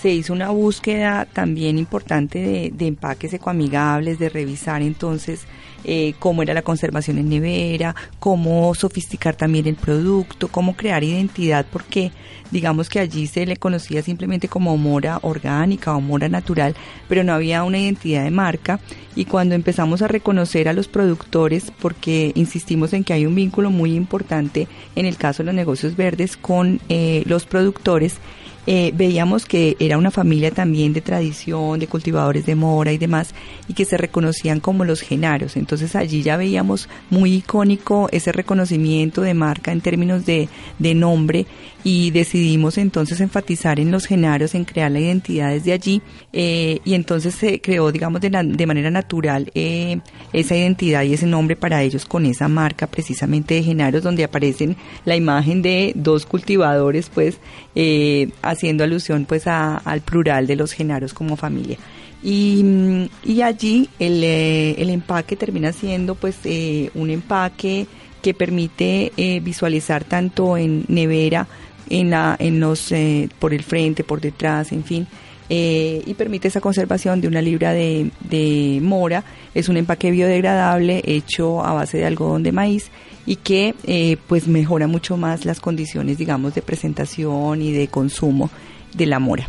se 0.04 0.12
hizo 0.12 0.34
una 0.34 0.50
búsqueda 0.50 1.24
también 1.24 1.78
importante 1.78 2.70
de, 2.70 2.86
empaques 2.86 3.32
ecoamigables, 3.32 4.18
de 4.18 4.28
revisar 4.28 4.82
entonces 4.82 5.46
eh, 5.82 6.12
cómo 6.18 6.42
era 6.42 6.52
la 6.52 6.60
conservación 6.60 7.16
en 7.16 7.30
nevera, 7.30 7.96
cómo 8.18 8.74
sofisticar 8.74 9.34
también 9.34 9.66
el 9.66 9.76
producto, 9.76 10.48
cómo 10.48 10.76
crear 10.76 11.02
identidad, 11.02 11.64
porque 11.72 12.12
digamos 12.50 12.90
que 12.90 13.00
allí 13.00 13.26
se 13.26 13.46
le 13.46 13.56
conocía 13.56 14.02
simplemente 14.02 14.46
como 14.46 14.76
mora 14.76 15.20
orgánica 15.22 15.96
o 15.96 16.02
mora 16.02 16.28
natural, 16.28 16.76
pero 17.08 17.24
no 17.24 17.32
había 17.32 17.64
una 17.64 17.78
identidad 17.78 18.24
de 18.24 18.30
marca. 18.30 18.80
Y 19.16 19.24
cuando 19.24 19.54
empezamos 19.54 20.02
a 20.02 20.08
reconocer 20.08 20.68
a 20.68 20.74
los 20.74 20.86
productores, 20.86 21.72
porque 21.80 22.32
insistimos 22.34 22.92
en 22.92 23.04
que 23.04 23.14
hay 23.14 23.24
un 23.24 23.34
vínculo 23.34 23.70
muy 23.70 23.94
importante 23.94 24.68
en 24.96 25.06
el 25.06 25.16
caso 25.16 25.42
de 25.42 25.46
los 25.46 25.54
negocios 25.54 25.96
verdes 25.96 26.36
con 26.36 26.78
eh, 26.90 27.22
los 27.24 27.46
productores, 27.46 28.18
eh, 28.66 28.92
veíamos 28.94 29.44
que 29.44 29.77
era 29.79 29.98
una 29.98 30.11
familia 30.11 30.50
también 30.50 30.92
de 30.92 31.00
tradición, 31.00 31.79
de 31.79 31.87
cultivadores 31.87 32.46
de 32.46 32.55
mora 32.55 32.92
y 32.92 32.98
demás, 32.98 33.35
y 33.68 33.74
que 33.74 33.85
se 33.85 33.96
reconocían 33.96 34.61
como 34.61 34.85
los 34.85 35.00
genarios. 35.00 35.57
Entonces 35.57 35.94
allí 35.96 36.22
ya 36.22 36.37
veíamos 36.37 36.88
muy 37.11 37.35
icónico 37.35 38.09
ese 38.12 38.33
reconocimiento 38.33 39.20
de 39.22 39.35
marca 39.35 39.72
en 39.72 39.81
términos 39.81 40.27
de, 40.27 40.48
de 40.79 40.94
nombre 40.94 41.46
y 41.84 42.10
decidimos 42.10 42.78
entonces 42.78 43.20
enfatizar 43.20 43.78
en 43.78 43.90
los 43.90 44.06
genarios, 44.06 44.54
en 44.54 44.64
crear 44.64 44.90
la 44.90 45.00
identidad 45.00 45.50
desde 45.50 45.72
allí, 45.72 46.02
eh, 46.32 46.80
y 46.84 46.94
entonces 46.94 47.34
se 47.34 47.60
creó, 47.60 47.92
digamos, 47.92 48.20
de, 48.20 48.66
manera 48.66 48.90
natural 48.90 49.50
eh, 49.54 50.00
esa 50.32 50.56
identidad 50.56 51.02
y 51.02 51.12
ese 51.12 51.26
nombre 51.26 51.54
para 51.54 51.82
ellos 51.82 52.06
con 52.06 52.24
esa 52.24 52.48
marca 52.48 52.86
precisamente 52.86 53.54
de 53.54 53.62
genarios, 53.62 54.02
donde 54.02 54.24
aparecen 54.24 54.76
la 55.04 55.14
imagen 55.14 55.60
de 55.60 55.92
dos 55.94 56.26
cultivadores, 56.26 57.10
pues, 57.10 57.38
eh, 57.74 58.30
haciendo 58.42 58.82
alusión 58.82 59.26
pues 59.26 59.46
al 59.46 60.00
plural 60.00 60.46
de 60.46 60.56
los 60.56 60.72
genarios 60.72 61.12
como 61.12 61.36
familia. 61.36 61.76
Y, 62.24 63.10
y 63.22 63.42
allí 63.42 63.90
el, 63.98 64.24
eh, 64.24 64.76
el, 64.78 64.88
empaque 64.88 65.36
termina 65.36 65.72
siendo 65.72 66.14
pues 66.14 66.38
eh, 66.44 66.90
un 66.94 67.10
empaque 67.10 67.86
que 68.22 68.32
permite 68.32 69.12
eh, 69.18 69.40
visualizar 69.40 70.04
tanto 70.04 70.56
en 70.56 70.86
nevera, 70.88 71.46
en, 71.90 72.10
la, 72.10 72.36
en 72.38 72.60
los, 72.60 72.92
por 73.38 73.54
el 73.54 73.62
frente, 73.62 74.04
por 74.04 74.20
detrás, 74.20 74.72
en 74.72 74.84
fin, 74.84 75.06
y 75.48 76.14
permite 76.14 76.48
esa 76.48 76.60
conservación 76.60 77.20
de 77.20 77.28
una 77.28 77.42
libra 77.42 77.72
de, 77.72 78.10
de, 78.20 78.80
mora. 78.82 79.24
Es 79.54 79.68
un 79.68 79.76
empaque 79.76 80.10
biodegradable 80.10 81.02
hecho 81.04 81.64
a 81.64 81.72
base 81.72 81.98
de 81.98 82.06
algodón 82.06 82.42
de 82.42 82.52
maíz 82.52 82.90
y 83.26 83.36
que 83.36 83.74
eh, 83.84 84.16
pues 84.26 84.48
mejora 84.48 84.86
mucho 84.86 85.16
más 85.16 85.44
las 85.44 85.60
condiciones, 85.60 86.18
digamos, 86.18 86.54
de 86.54 86.62
presentación 86.62 87.62
y 87.62 87.72
de 87.72 87.88
consumo 87.88 88.50
de 88.94 89.06
la 89.06 89.18
mora. 89.18 89.48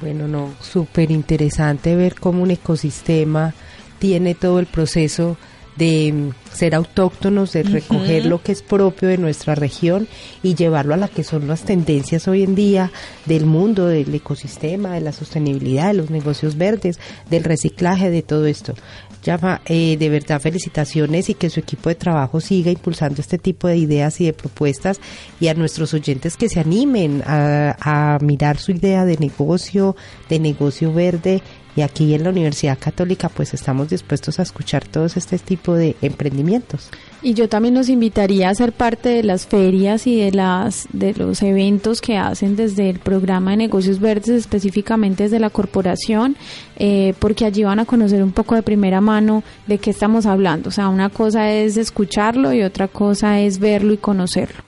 Bueno, 0.00 0.28
no, 0.28 0.52
súper 0.60 1.10
interesante 1.10 1.94
ver 1.94 2.14
cómo 2.14 2.42
un 2.42 2.50
ecosistema 2.50 3.54
tiene 3.98 4.34
todo 4.34 4.58
el 4.58 4.66
proceso 4.66 5.36
de 5.76 6.12
mm, 6.12 6.54
ser 6.54 6.74
autóctonos, 6.74 7.52
de 7.52 7.64
recoger 7.64 8.26
lo 8.26 8.42
que 8.42 8.52
es 8.52 8.62
propio 8.62 9.08
de 9.08 9.18
nuestra 9.18 9.54
región 9.54 10.06
y 10.42 10.54
llevarlo 10.54 10.94
a 10.94 10.98
la 10.98 11.08
que 11.08 11.24
son 11.24 11.48
las 11.48 11.64
tendencias 11.64 12.28
hoy 12.28 12.42
en 12.42 12.54
día 12.54 12.92
del 13.26 13.46
mundo, 13.46 13.86
del 13.86 14.14
ecosistema, 14.14 14.94
de 14.94 15.00
la 15.00 15.12
sostenibilidad, 15.12 15.88
de 15.88 15.94
los 15.94 16.10
negocios 16.10 16.56
verdes, 16.56 16.98
del 17.28 17.44
reciclaje, 17.44 18.10
de 18.10 18.22
todo 18.22 18.46
esto. 18.46 18.74
Llama, 19.22 19.62
eh, 19.64 19.96
de 19.96 20.10
verdad 20.10 20.40
felicitaciones 20.40 21.30
y 21.30 21.34
que 21.34 21.48
su 21.48 21.58
equipo 21.58 21.88
de 21.88 21.94
trabajo 21.94 22.42
siga 22.42 22.70
impulsando 22.70 23.22
este 23.22 23.38
tipo 23.38 23.68
de 23.68 23.78
ideas 23.78 24.20
y 24.20 24.26
de 24.26 24.34
propuestas 24.34 25.00
y 25.40 25.48
a 25.48 25.54
nuestros 25.54 25.94
oyentes 25.94 26.36
que 26.36 26.50
se 26.50 26.60
animen 26.60 27.22
a, 27.26 27.74
a 27.80 28.18
mirar 28.18 28.58
su 28.58 28.72
idea 28.72 29.06
de 29.06 29.16
negocio, 29.16 29.96
de 30.28 30.38
negocio 30.38 30.92
verde 30.92 31.42
y 31.76 31.82
aquí 31.82 32.14
en 32.14 32.24
la 32.24 32.30
Universidad 32.30 32.78
Católica 32.78 33.28
pues 33.28 33.54
estamos 33.54 33.88
dispuestos 33.88 34.38
a 34.38 34.42
escuchar 34.42 34.86
todos 34.86 35.16
este 35.16 35.38
tipo 35.38 35.74
de 35.74 35.96
emprendimientos. 36.02 36.90
Y 37.22 37.34
yo 37.34 37.48
también 37.48 37.74
los 37.74 37.88
invitaría 37.88 38.50
a 38.50 38.54
ser 38.54 38.72
parte 38.72 39.08
de 39.08 39.22
las 39.22 39.46
ferias 39.46 40.06
y 40.06 40.20
de 40.20 40.32
las 40.32 40.86
de 40.92 41.14
los 41.14 41.42
eventos 41.42 42.00
que 42.00 42.18
hacen 42.18 42.54
desde 42.54 42.90
el 42.90 42.98
programa 42.98 43.52
de 43.52 43.56
negocios 43.56 43.98
verdes, 43.98 44.28
específicamente 44.28 45.24
desde 45.24 45.40
la 45.40 45.50
corporación, 45.50 46.36
eh, 46.76 47.14
porque 47.18 47.46
allí 47.46 47.64
van 47.64 47.78
a 47.78 47.86
conocer 47.86 48.22
un 48.22 48.32
poco 48.32 48.54
de 48.54 48.62
primera 48.62 49.00
mano 49.00 49.42
de 49.66 49.78
qué 49.78 49.90
estamos 49.90 50.26
hablando. 50.26 50.68
O 50.68 50.72
sea, 50.72 50.88
una 50.88 51.08
cosa 51.08 51.50
es 51.50 51.76
escucharlo 51.76 52.52
y 52.52 52.62
otra 52.62 52.88
cosa 52.88 53.40
es 53.40 53.58
verlo 53.58 53.94
y 53.94 53.96
conocerlo. 53.96 54.62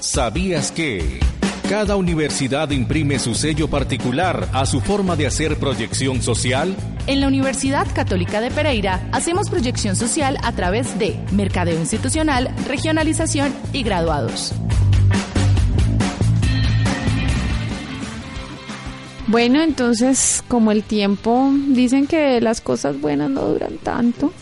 ¿Sabías 0.00 0.72
que? 0.72 1.20
Cada 1.68 1.96
universidad 1.96 2.70
imprime 2.70 3.18
su 3.18 3.34
sello 3.34 3.68
particular 3.68 4.48
a 4.52 4.66
su 4.66 4.80
forma 4.80 5.16
de 5.16 5.26
hacer 5.26 5.58
proyección 5.58 6.22
social. 6.22 6.76
En 7.08 7.20
la 7.20 7.26
Universidad 7.26 7.88
Católica 7.92 8.40
de 8.40 8.52
Pereira 8.52 9.08
hacemos 9.10 9.50
proyección 9.50 9.96
social 9.96 10.38
a 10.44 10.52
través 10.52 10.96
de 10.96 11.18
mercadeo 11.32 11.76
institucional, 11.76 12.54
regionalización 12.68 13.52
y 13.72 13.82
graduados. 13.82 14.54
Bueno, 19.26 19.60
entonces, 19.60 20.44
como 20.46 20.70
el 20.70 20.84
tiempo, 20.84 21.50
dicen 21.70 22.06
que 22.06 22.40
las 22.40 22.60
cosas 22.60 23.00
buenas 23.00 23.28
no 23.28 23.42
duran 23.42 23.78
tanto. 23.78 24.32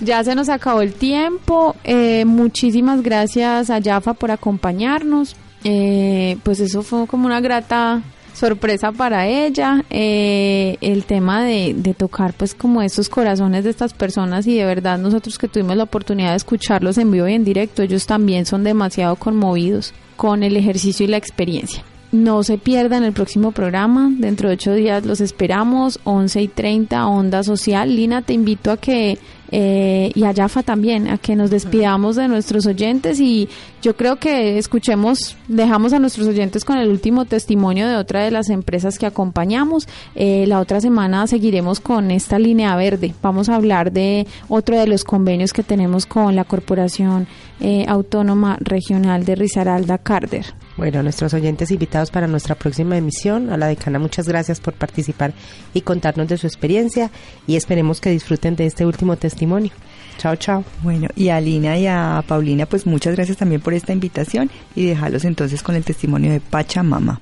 Ya 0.00 0.24
se 0.24 0.34
nos 0.34 0.48
acabó 0.48 0.80
el 0.80 0.92
tiempo. 0.92 1.76
Eh, 1.84 2.24
muchísimas 2.24 3.02
gracias 3.02 3.70
a 3.70 3.78
Yafa 3.78 4.14
por 4.14 4.32
acompañarnos. 4.32 5.36
Eh, 5.64 6.38
pues 6.42 6.60
eso 6.60 6.82
fue 6.82 7.06
como 7.06 7.26
una 7.26 7.40
grata 7.40 8.02
sorpresa 8.32 8.92
para 8.92 9.26
ella, 9.26 9.84
eh, 9.90 10.76
el 10.80 11.04
tema 11.04 11.44
de, 11.44 11.74
de, 11.76 11.92
tocar 11.92 12.32
pues 12.34 12.54
como 12.54 12.82
estos 12.82 13.08
corazones 13.08 13.64
de 13.64 13.70
estas 13.70 13.92
personas 13.92 14.46
y 14.46 14.54
de 14.54 14.64
verdad 14.64 14.96
nosotros 14.96 15.38
que 15.38 15.48
tuvimos 15.48 15.76
la 15.76 15.82
oportunidad 15.82 16.30
de 16.30 16.36
escucharlos 16.36 16.98
en 16.98 17.10
vivo 17.10 17.26
y 17.26 17.34
en 17.34 17.44
directo, 17.44 17.82
ellos 17.82 18.06
también 18.06 18.46
son 18.46 18.62
demasiado 18.62 19.16
conmovidos 19.16 19.92
con 20.16 20.44
el 20.44 20.56
ejercicio 20.56 21.04
y 21.04 21.08
la 21.08 21.16
experiencia. 21.16 21.82
No 22.10 22.42
se 22.42 22.56
pierdan 22.56 23.04
el 23.04 23.12
próximo 23.12 23.52
programa. 23.52 24.10
Dentro 24.10 24.48
de 24.48 24.54
ocho 24.54 24.72
días 24.72 25.04
los 25.04 25.20
esperamos. 25.20 26.00
11 26.04 26.40
y 26.40 26.48
30, 26.48 27.06
Onda 27.06 27.42
Social. 27.42 27.94
Lina, 27.94 28.22
te 28.22 28.32
invito 28.32 28.70
a 28.70 28.78
que, 28.78 29.18
eh, 29.50 30.10
y 30.14 30.24
a 30.24 30.32
Yafa 30.32 30.62
también, 30.62 31.08
a 31.08 31.18
que 31.18 31.36
nos 31.36 31.50
despidamos 31.50 32.16
de 32.16 32.26
nuestros 32.26 32.64
oyentes. 32.64 33.20
Y 33.20 33.50
yo 33.82 33.94
creo 33.94 34.16
que 34.16 34.56
escuchemos, 34.56 35.36
dejamos 35.48 35.92
a 35.92 35.98
nuestros 35.98 36.26
oyentes 36.28 36.64
con 36.64 36.78
el 36.78 36.88
último 36.88 37.26
testimonio 37.26 37.86
de 37.86 37.96
otra 37.96 38.24
de 38.24 38.30
las 38.30 38.48
empresas 38.48 38.98
que 38.98 39.04
acompañamos. 39.04 39.86
Eh, 40.14 40.46
la 40.46 40.60
otra 40.60 40.80
semana 40.80 41.26
seguiremos 41.26 41.78
con 41.78 42.10
esta 42.10 42.38
línea 42.38 42.74
verde. 42.74 43.14
Vamos 43.20 43.50
a 43.50 43.56
hablar 43.56 43.92
de 43.92 44.26
otro 44.48 44.78
de 44.78 44.86
los 44.86 45.04
convenios 45.04 45.52
que 45.52 45.62
tenemos 45.62 46.06
con 46.06 46.34
la 46.36 46.44
Corporación 46.44 47.26
eh, 47.60 47.84
Autónoma 47.86 48.56
Regional 48.60 49.26
de 49.26 49.34
Risaralda, 49.34 49.98
Carder. 49.98 50.46
Bueno, 50.78 51.02
nuestros 51.02 51.34
oyentes 51.34 51.72
invitados 51.72 52.12
para 52.12 52.28
nuestra 52.28 52.54
próxima 52.54 52.96
emisión, 52.96 53.50
a 53.50 53.56
la 53.56 53.66
decana 53.66 53.98
muchas 53.98 54.28
gracias 54.28 54.60
por 54.60 54.74
participar 54.74 55.34
y 55.74 55.80
contarnos 55.80 56.28
de 56.28 56.38
su 56.38 56.46
experiencia 56.46 57.10
y 57.48 57.56
esperemos 57.56 58.00
que 58.00 58.10
disfruten 58.10 58.54
de 58.54 58.66
este 58.66 58.86
último 58.86 59.16
testimonio. 59.16 59.72
Chao, 60.18 60.36
chao. 60.36 60.64
Bueno, 60.84 61.08
y 61.16 61.30
a 61.30 61.40
Lina 61.40 61.76
y 61.76 61.88
a 61.88 62.22
Paulina, 62.24 62.64
pues 62.66 62.86
muchas 62.86 63.16
gracias 63.16 63.36
también 63.36 63.60
por 63.60 63.74
esta 63.74 63.92
invitación 63.92 64.52
y 64.76 64.86
dejarlos 64.86 65.24
entonces 65.24 65.64
con 65.64 65.74
el 65.74 65.82
testimonio 65.82 66.30
de 66.30 66.38
Pachamama. 66.38 67.20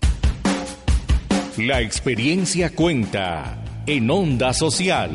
La 1.56 1.80
experiencia 1.80 2.68
cuenta 2.74 3.56
en 3.86 4.10
Onda 4.10 4.52
Social. 4.52 5.12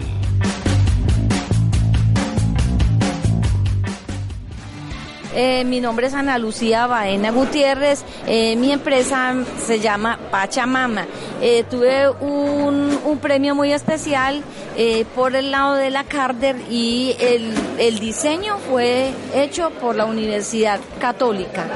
Eh, 5.34 5.64
mi 5.64 5.80
nombre 5.80 6.08
es 6.08 6.14
Ana 6.14 6.38
Lucía 6.38 6.88
Baena 6.88 7.32
Gutiérrez. 7.32 8.04
Eh, 8.28 8.56
mi 8.58 8.72
empresa 8.72 9.34
se 9.66 9.80
llama 9.80 10.20
Pachamama. 10.30 11.06
Eh, 11.42 11.64
tuve 11.70 12.10
un, 12.10 12.92
premio 13.22 13.54
muy 13.54 13.72
especial 13.72 14.42
eh, 14.76 15.06
por 15.16 15.36
el 15.36 15.52
lado 15.52 15.76
de 15.76 15.92
la 15.92 16.06
Carter 16.06 16.56
y 16.72 17.16
el, 17.20 17.54
el, 17.78 18.00
diseño 18.00 18.58
fue 18.58 19.12
hecho 19.36 19.70
por 19.70 19.96
la 19.96 20.06
Universidad 20.06 20.80
Católica. 21.00 21.68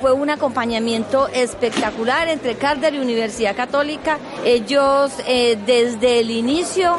Fue 0.00 0.12
un 0.12 0.28
acompañamiento 0.28 1.28
espectacular 1.28 2.28
entre 2.28 2.56
Carter 2.56 2.94
y 2.94 2.98
Universidad 2.98 3.56
Católica. 3.56 4.18
Ellos 4.44 5.12
desde 5.26 6.20
el 6.20 6.30
inicio 6.30 6.98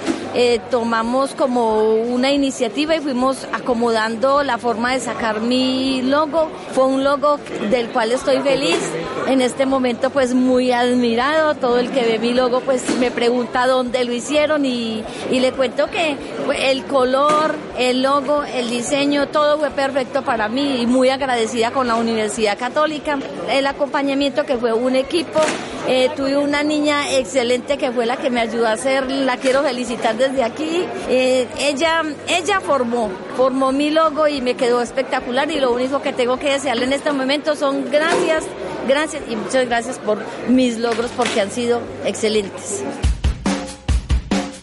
tomamos 0.72 1.36
como 1.36 1.94
una 1.94 2.32
iniciativa 2.32 2.96
y 2.96 3.00
fuimos 3.00 3.48
acomodando 3.54 4.42
la 4.42 4.58
forma 4.58 4.94
de 4.94 5.00
sacar 5.00 5.42
mi 5.42 6.01
logo. 6.04 6.50
Fue 6.74 6.86
un 6.86 7.04
logo 7.04 7.40
del 7.70 7.90
cual 7.90 8.12
estoy 8.12 8.40
feliz. 8.40 8.80
En 9.28 9.42
este 9.42 9.66
momento 9.66 10.10
pues 10.10 10.34
muy 10.34 10.72
admirado. 10.72 11.56
Todo 11.56 11.80
el 11.80 11.92
que 11.92 12.02
ve 12.04 12.20
mi 12.20 12.34
logo 12.34 12.62
pues 12.62 12.84
me 12.98 13.12
pregunta 13.12 13.68
dónde 13.68 14.04
lo 14.04 14.14
hicieron 14.14 14.66
y, 14.66 15.04
y 15.30 15.40
le 15.40 15.52
cuento 15.52 15.88
que 15.88 16.16
el 16.58 16.86
color, 16.86 17.56
el 17.78 18.02
logo, 18.02 18.44
el 18.44 18.70
diseño, 18.70 19.28
todo 19.28 19.60
fue 19.60 19.70
perfecto 19.72 20.24
para 20.24 20.50
mí 20.50 20.82
y 20.82 20.88
muy 20.88 21.10
agradecida 21.10 21.72
con 21.72 21.88
la 21.88 21.96
Universidad 21.96 22.58
Católica. 22.58 23.18
El 23.50 23.68
acompañamiento 23.68 24.46
que 24.46 24.58
fue 24.58 24.74
un 24.74 24.96
equipo. 24.96 25.40
Eh, 25.88 26.12
tuve 26.16 26.38
una 26.38 26.62
niña 26.62 27.12
excelente 27.12 27.78
que 27.78 27.92
fue 27.92 28.06
la 28.06 28.16
que 28.18 28.30
me 28.30 28.40
ayudó 28.40 28.68
a 28.68 28.74
hacer, 28.74 29.10
la 29.10 29.38
quiero 29.38 29.64
felicitar 29.64 30.16
desde 30.16 30.44
aquí. 30.44 30.86
Eh, 31.10 31.48
ella, 31.60 32.04
ella 32.28 32.62
formó, 32.62 33.10
formó 33.36 33.72
mi 33.72 33.90
logo 33.90 34.28
y 34.28 34.42
me 34.42 34.54
quedó 34.54 34.82
espectacular 34.82 35.50
y 35.50 35.60
lo 35.60 35.74
único 35.92 36.04
que 36.04 36.14
tengo 36.14 36.38
que 36.38 36.52
desearle 36.52 36.86
en 36.86 36.94
este 36.94 37.12
momento 37.12 37.54
son 37.56 37.92
gracias, 37.92 38.46
gracias 38.88 39.24
y 39.30 39.36
muchas 39.36 39.66
gracias 39.66 40.00
por 40.00 40.20
mis 40.48 40.78
logros 40.78 41.12
porque 41.18 41.42
han 41.42 41.52
sido 41.52 41.82
excelentes. 42.06 42.82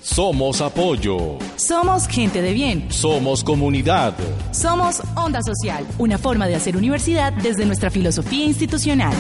Somos 0.01 0.63
apoyo. 0.63 1.37
Somos 1.57 2.09
gente 2.09 2.41
de 2.41 2.55
bien. 2.55 2.91
Somos 2.91 3.45
comunidad. 3.45 4.15
Somos 4.53 5.03
Onda 5.15 5.43
Social, 5.43 5.87
una 5.99 6.17
forma 6.17 6.49
de 6.49 6.55
hacer 6.55 6.79
universidad 6.79 7.35
desde 7.35 7.67
nuestra 7.67 7.91
filosofía 7.91 8.47
institucional. 8.47 9.13